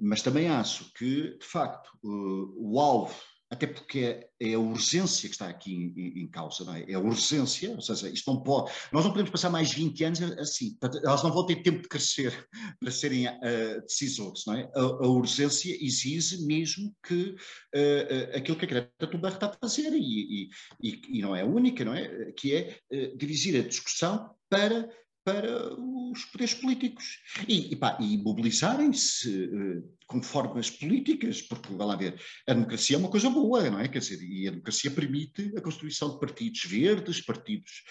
Mas 0.00 0.22
também 0.22 0.48
acho 0.48 0.92
que, 0.94 1.38
de 1.38 1.46
facto, 1.46 1.88
o 2.02 2.80
alvo 2.80 3.14
até 3.52 3.66
porque 3.66 3.98
é, 3.98 4.28
é, 4.40 4.54
a 4.54 4.58
urgência 4.58 5.28
que 5.28 5.34
está 5.34 5.46
aqui 5.46 5.74
em, 5.74 6.22
em, 6.22 6.26
causa, 6.26 6.64
não 6.64 6.74
é? 6.74 6.90
É 6.90 6.94
a 6.94 6.98
urgência, 6.98 7.70
ou 7.72 7.82
seja, 7.82 8.08
isto 8.08 8.32
não 8.32 8.42
pode, 8.42 8.72
nós 8.90 9.04
não 9.04 9.10
podemos 9.10 9.30
passar 9.30 9.50
mais 9.50 9.70
20 9.70 10.04
anos 10.04 10.22
assim, 10.22 10.74
elas 11.04 11.22
não 11.22 11.30
vão 11.30 11.44
ter 11.44 11.56
tempo 11.56 11.82
de 11.82 11.88
crescer 11.88 12.48
para 12.80 12.90
serem 12.90 13.28
uh, 13.28 13.82
decisores, 13.82 14.44
não 14.46 14.54
é? 14.54 14.70
A, 14.74 14.80
a, 14.80 15.06
urgência 15.06 15.76
exige 15.84 16.46
mesmo 16.46 16.96
que 17.06 17.22
uh, 17.24 18.34
uh, 18.34 18.36
aquilo 18.38 18.56
que 18.56 18.64
a 18.64 18.68
Greta 18.68 19.06
Thunberg 19.06 19.36
está 19.36 19.48
a 19.48 19.58
fazer, 19.60 19.92
e, 19.92 20.48
e, 20.82 21.02
e, 21.10 21.20
não 21.20 21.36
é 21.36 21.42
a 21.42 21.46
única, 21.46 21.84
não 21.84 21.92
é? 21.92 22.32
Que 22.32 22.54
é 22.54 22.78
dirigir 23.18 23.62
a 23.62 23.68
discussão 23.68 24.34
para 24.48 24.88
para 25.24 25.74
os 26.12 26.24
poderes 26.26 26.54
políticos 26.54 27.20
e, 27.48 27.74
e, 27.74 27.78
e 28.00 28.16
mobilizarem-se 28.18 29.46
uh, 29.46 29.96
com 30.06 30.22
formas 30.22 30.70
políticas, 30.70 31.40
porque, 31.42 31.72
vai 31.74 31.86
lá 31.86 31.96
ver, 31.96 32.20
a 32.46 32.54
democracia 32.54 32.96
é 32.96 32.98
uma 32.98 33.10
coisa 33.10 33.30
boa, 33.30 33.70
não 33.70 33.78
é? 33.78 33.88
Quer 33.88 34.00
dizer, 34.00 34.22
e 34.22 34.48
a 34.48 34.50
democracia 34.50 34.90
permite 34.90 35.52
a 35.56 35.60
constituição 35.60 36.12
de 36.12 36.20
partidos 36.20 36.64
verdes, 36.64 37.20
partidos. 37.20 37.84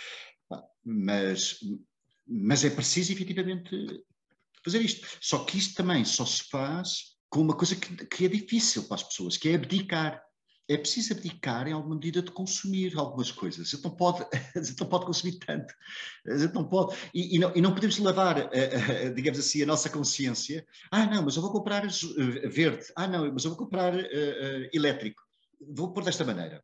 Pá, 0.50 0.62
mas, 0.84 1.58
mas 2.28 2.66
é 2.66 2.70
preciso, 2.70 3.14
efetivamente, 3.14 3.70
fazer 4.64 4.82
isto. 4.82 5.08
Só 5.22 5.44
que 5.46 5.58
isto 5.58 5.76
também 5.76 6.04
só 6.04 6.26
se 6.26 6.44
faz 6.50 7.12
com 7.30 7.42
uma 7.42 7.56
coisa 7.56 7.76
que, 7.76 8.06
que 8.08 8.26
é 8.26 8.28
difícil 8.28 8.84
para 8.84 8.96
as 8.96 9.04
pessoas, 9.04 9.38
que 9.38 9.50
é 9.50 9.56
abdicar 9.56 10.22
é 10.74 10.78
preciso 10.78 11.14
abdicar 11.14 11.68
em 11.68 11.74
alguma 11.74 11.96
medida 11.96 12.22
de 12.22 12.32
consumir 12.32 12.98
algumas 12.98 13.32
coisas. 13.32 13.68
A 13.68 13.70
gente 13.70 13.84
não 13.84 13.92
pode, 13.92 14.26
a 14.56 14.64
gente 14.64 14.80
não 14.80 14.88
pode 14.88 15.06
consumir 15.06 15.34
tanto. 15.40 15.74
A 16.28 16.38
gente 16.38 16.54
não 16.54 16.68
pode. 16.68 16.96
E, 17.14 17.36
e, 17.36 17.40
não, 17.40 17.52
e 17.56 17.62
não, 17.62 17.74
podemos 17.74 17.98
levar, 17.98 18.38
a, 18.38 18.44
a, 18.44 19.10
digamos 19.14 19.40
assim, 19.40 19.62
a 19.62 19.66
nossa 19.66 19.90
consciência. 19.90 20.66
Ah, 20.90 21.06
não, 21.06 21.24
mas 21.24 21.36
eu 21.36 21.42
vou 21.42 21.52
comprar 21.52 21.86
verde. 22.50 22.86
Ah, 22.96 23.08
não, 23.08 23.32
mas 23.34 23.44
eu 23.44 23.52
vou 23.52 23.60
comprar 23.60 23.94
uh, 23.94 23.98
uh, 23.98 24.70
elétrico. 24.74 25.22
Vou 25.76 25.92
pôr 25.92 26.04
desta 26.04 26.24
maneira. 26.24 26.64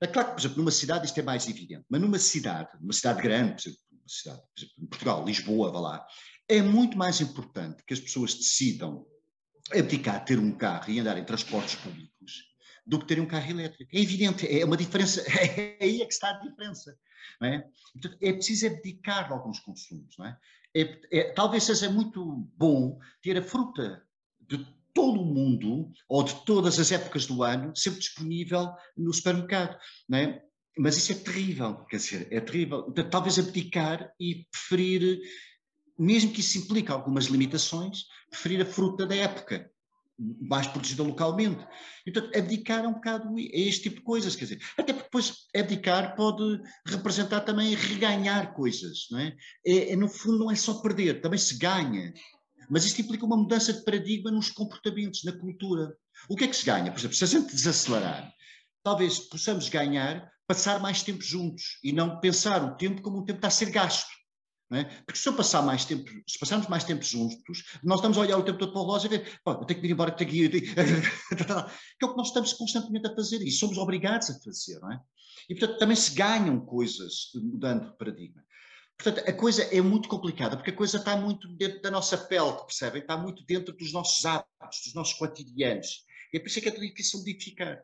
É 0.00 0.06
claro 0.06 0.28
que, 0.28 0.34
por 0.34 0.40
exemplo, 0.40 0.58
numa 0.58 0.70
cidade 0.70 1.06
isto 1.06 1.18
é 1.18 1.22
mais 1.22 1.48
evidente, 1.48 1.84
mas 1.88 2.00
numa 2.00 2.18
cidade, 2.18 2.70
numa 2.80 2.92
cidade 2.92 3.20
grande, 3.20 3.54
por 3.54 3.68
exemplo, 3.68 3.80
cidade, 4.06 4.40
por 4.40 4.60
exemplo, 4.60 4.74
em 4.78 4.86
Portugal, 4.86 5.24
Lisboa, 5.24 5.72
vá 5.72 5.80
lá, 5.80 6.06
é 6.48 6.62
muito 6.62 6.96
mais 6.96 7.20
importante 7.20 7.82
que 7.84 7.94
as 7.94 8.00
pessoas 8.00 8.34
decidam 8.34 9.04
abdicar, 9.72 10.24
ter 10.24 10.38
um 10.38 10.52
carro 10.52 10.90
e 10.90 11.00
andar 11.00 11.18
em 11.18 11.24
transportes 11.24 11.74
públicos 11.74 12.48
do 12.88 12.98
que 12.98 13.06
ter 13.06 13.20
um 13.20 13.26
carro 13.26 13.50
elétrico. 13.50 13.94
É 13.94 14.00
evidente, 14.00 14.46
é 14.46 14.64
uma 14.64 14.76
diferença, 14.76 15.20
é 15.28 15.76
aí 15.80 16.00
é 16.00 16.06
que 16.06 16.12
está 16.12 16.30
a 16.30 16.40
diferença. 16.40 16.98
Não 17.38 17.48
é? 17.48 17.68
É 18.22 18.32
preciso 18.32 18.66
abdicar 18.66 19.26
de 19.26 19.34
alguns 19.34 19.60
consumos. 19.60 20.16
Não 20.18 20.26
é? 20.26 20.38
É, 20.74 21.00
é, 21.12 21.32
talvez 21.32 21.64
seja 21.64 21.90
muito 21.90 22.24
bom 22.56 22.98
ter 23.22 23.36
a 23.36 23.42
fruta 23.42 24.02
de 24.40 24.66
todo 24.94 25.20
o 25.20 25.24
mundo, 25.24 25.92
ou 26.08 26.24
de 26.24 26.34
todas 26.44 26.80
as 26.80 26.90
épocas 26.90 27.26
do 27.26 27.42
ano, 27.42 27.76
sempre 27.76 28.00
disponível 28.00 28.72
no 28.96 29.12
supermercado. 29.12 29.78
Não 30.08 30.18
é? 30.18 30.42
Mas 30.78 30.96
isso 30.96 31.12
é 31.12 31.14
terrível, 31.16 31.84
quer 31.84 31.98
dizer, 31.98 32.28
é 32.30 32.40
terrível. 32.40 32.90
Talvez 33.10 33.38
abdicar 33.38 34.12
e 34.18 34.46
preferir, 34.50 35.20
mesmo 35.98 36.32
que 36.32 36.40
isso 36.40 36.56
implique 36.56 36.90
algumas 36.90 37.26
limitações, 37.26 38.04
preferir 38.30 38.62
a 38.62 38.66
fruta 38.66 39.06
da 39.06 39.14
época 39.14 39.70
mais 40.18 40.66
protegida 40.66 41.02
localmente. 41.02 41.64
Então, 42.06 42.28
abdicar 42.34 42.84
é 42.84 42.88
um 42.88 42.94
bocado 42.94 43.36
a 43.36 43.40
este 43.40 43.84
tipo 43.84 43.96
de 43.96 44.02
coisas, 44.02 44.34
quer 44.34 44.46
dizer, 44.46 44.62
até 44.76 44.92
porque 44.92 45.04
depois 45.04 45.46
abdicar 45.56 46.16
pode 46.16 46.60
representar 46.86 47.42
também 47.42 47.74
reganhar 47.74 48.52
coisas, 48.52 49.06
não 49.10 49.18
é? 49.20 49.36
é? 49.64 49.92
é? 49.92 49.96
No 49.96 50.08
fundo, 50.08 50.38
não 50.38 50.50
é 50.50 50.56
só 50.56 50.74
perder, 50.74 51.20
também 51.20 51.38
se 51.38 51.56
ganha. 51.56 52.12
Mas 52.68 52.84
isto 52.84 53.00
implica 53.00 53.24
uma 53.24 53.36
mudança 53.36 53.72
de 53.72 53.84
paradigma 53.84 54.30
nos 54.30 54.50
comportamentos, 54.50 55.24
na 55.24 55.32
cultura. 55.32 55.96
O 56.28 56.36
que 56.36 56.44
é 56.44 56.48
que 56.48 56.56
se 56.56 56.66
ganha? 56.66 56.90
Por 56.90 56.98
exemplo, 56.98 57.16
se 57.16 57.24
a 57.24 57.26
gente 57.26 57.54
desacelerar, 57.54 58.32
talvez 58.82 59.18
possamos 59.20 59.68
ganhar 59.68 60.30
passar 60.46 60.80
mais 60.80 61.02
tempo 61.02 61.22
juntos 61.22 61.78
e 61.84 61.92
não 61.92 62.20
pensar 62.20 62.64
o 62.64 62.74
tempo 62.76 63.02
como 63.02 63.18
um 63.18 63.24
tempo 63.24 63.38
que 63.38 63.46
está 63.46 63.48
a 63.48 63.50
ser 63.50 63.70
gasto. 63.70 64.17
É? 64.70 64.84
Porque 64.84 65.18
se 65.18 65.26
eu 65.26 65.34
passar 65.34 65.62
mais 65.62 65.86
tempo, 65.86 66.10
se 66.26 66.38
passarmos 66.38 66.68
mais 66.68 66.84
tempo 66.84 67.02
juntos, 67.02 67.64
nós 67.82 67.98
estamos 67.98 68.18
a 68.18 68.20
olhar 68.20 68.36
o 68.36 68.42
tempo 68.42 68.58
todo 68.58 68.70
para 68.70 68.82
o 68.82 68.84
relógio 68.84 69.06
e 69.06 69.16
ver, 69.16 69.40
eu 69.46 69.64
tenho 69.64 69.80
que 69.80 69.86
ir 69.86 69.90
embora, 69.92 70.10
tenho 70.10 70.30
que 70.30 70.36
ir, 70.44 70.50
que 70.60 72.04
é 72.04 72.06
o 72.06 72.10
que 72.10 72.16
nós 72.16 72.26
estamos 72.28 72.52
constantemente 72.52 73.06
a 73.06 73.14
fazer 73.14 73.40
e 73.40 73.50
somos 73.50 73.78
obrigados 73.78 74.28
a 74.28 74.38
fazer, 74.40 74.78
não 74.80 74.92
é? 74.92 75.00
E 75.48 75.54
portanto 75.54 75.78
também 75.78 75.96
se 75.96 76.14
ganham 76.14 76.60
coisas 76.60 77.30
mudando 77.34 77.90
de 77.90 77.96
paradigma. 77.96 78.44
Portanto, 78.98 79.26
a 79.26 79.32
coisa 79.32 79.62
é 79.62 79.80
muito 79.80 80.08
complicada, 80.08 80.56
porque 80.56 80.70
a 80.70 80.76
coisa 80.76 80.98
está 80.98 81.16
muito 81.16 81.48
dentro 81.56 81.80
da 81.80 81.90
nossa 81.90 82.18
pele, 82.18 82.52
percebem? 82.66 83.00
Está 83.00 83.16
muito 83.16 83.44
dentro 83.46 83.74
dos 83.74 83.92
nossos 83.92 84.24
hábitos, 84.26 84.82
dos 84.84 84.94
nossos 84.94 85.14
cotidianos. 85.14 86.04
E 86.32 86.36
é 86.36 86.40
por 86.40 86.48
isso 86.48 86.60
que 86.60 86.68
é 86.68 86.72
tão 86.72 86.80
difícil 86.80 87.20
modificar. 87.20 87.80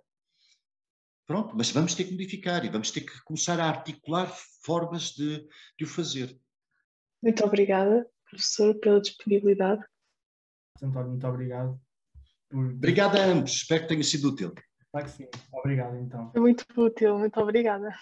Pronto, 1.27 1.55
mas 1.57 1.70
vamos 1.70 1.94
ter 1.94 2.05
que 2.05 2.11
modificar 2.11 2.64
e 2.64 2.68
vamos 2.68 2.90
ter 2.90 3.03
que 3.03 3.23
começar 3.23 3.59
a 3.59 3.68
articular 3.68 4.27
formas 4.62 5.12
de, 5.12 5.38
de 5.79 5.85
o 5.85 5.87
fazer. 5.87 6.38
Muito 7.24 7.42
obrigada, 7.42 8.06
professor, 8.28 8.78
pela 8.80 9.00
disponibilidade. 9.00 9.82
António, 10.82 11.08
muito 11.08 11.26
obrigado. 11.26 11.80
Por... 12.50 12.66
Obrigado 12.66 13.16
a 13.16 13.24
ambos, 13.24 13.52
espero 13.52 13.80
que 13.80 13.88
tenha 13.88 14.04
sido 14.04 14.28
útil. 14.28 14.52
Claro 14.92 15.06
que 15.06 15.12
sim, 15.12 15.26
obrigado 15.50 15.96
então. 15.96 16.30
Foi 16.32 16.40
muito 16.42 16.66
útil, 16.76 17.18
muito 17.18 17.40
obrigada. 17.40 17.96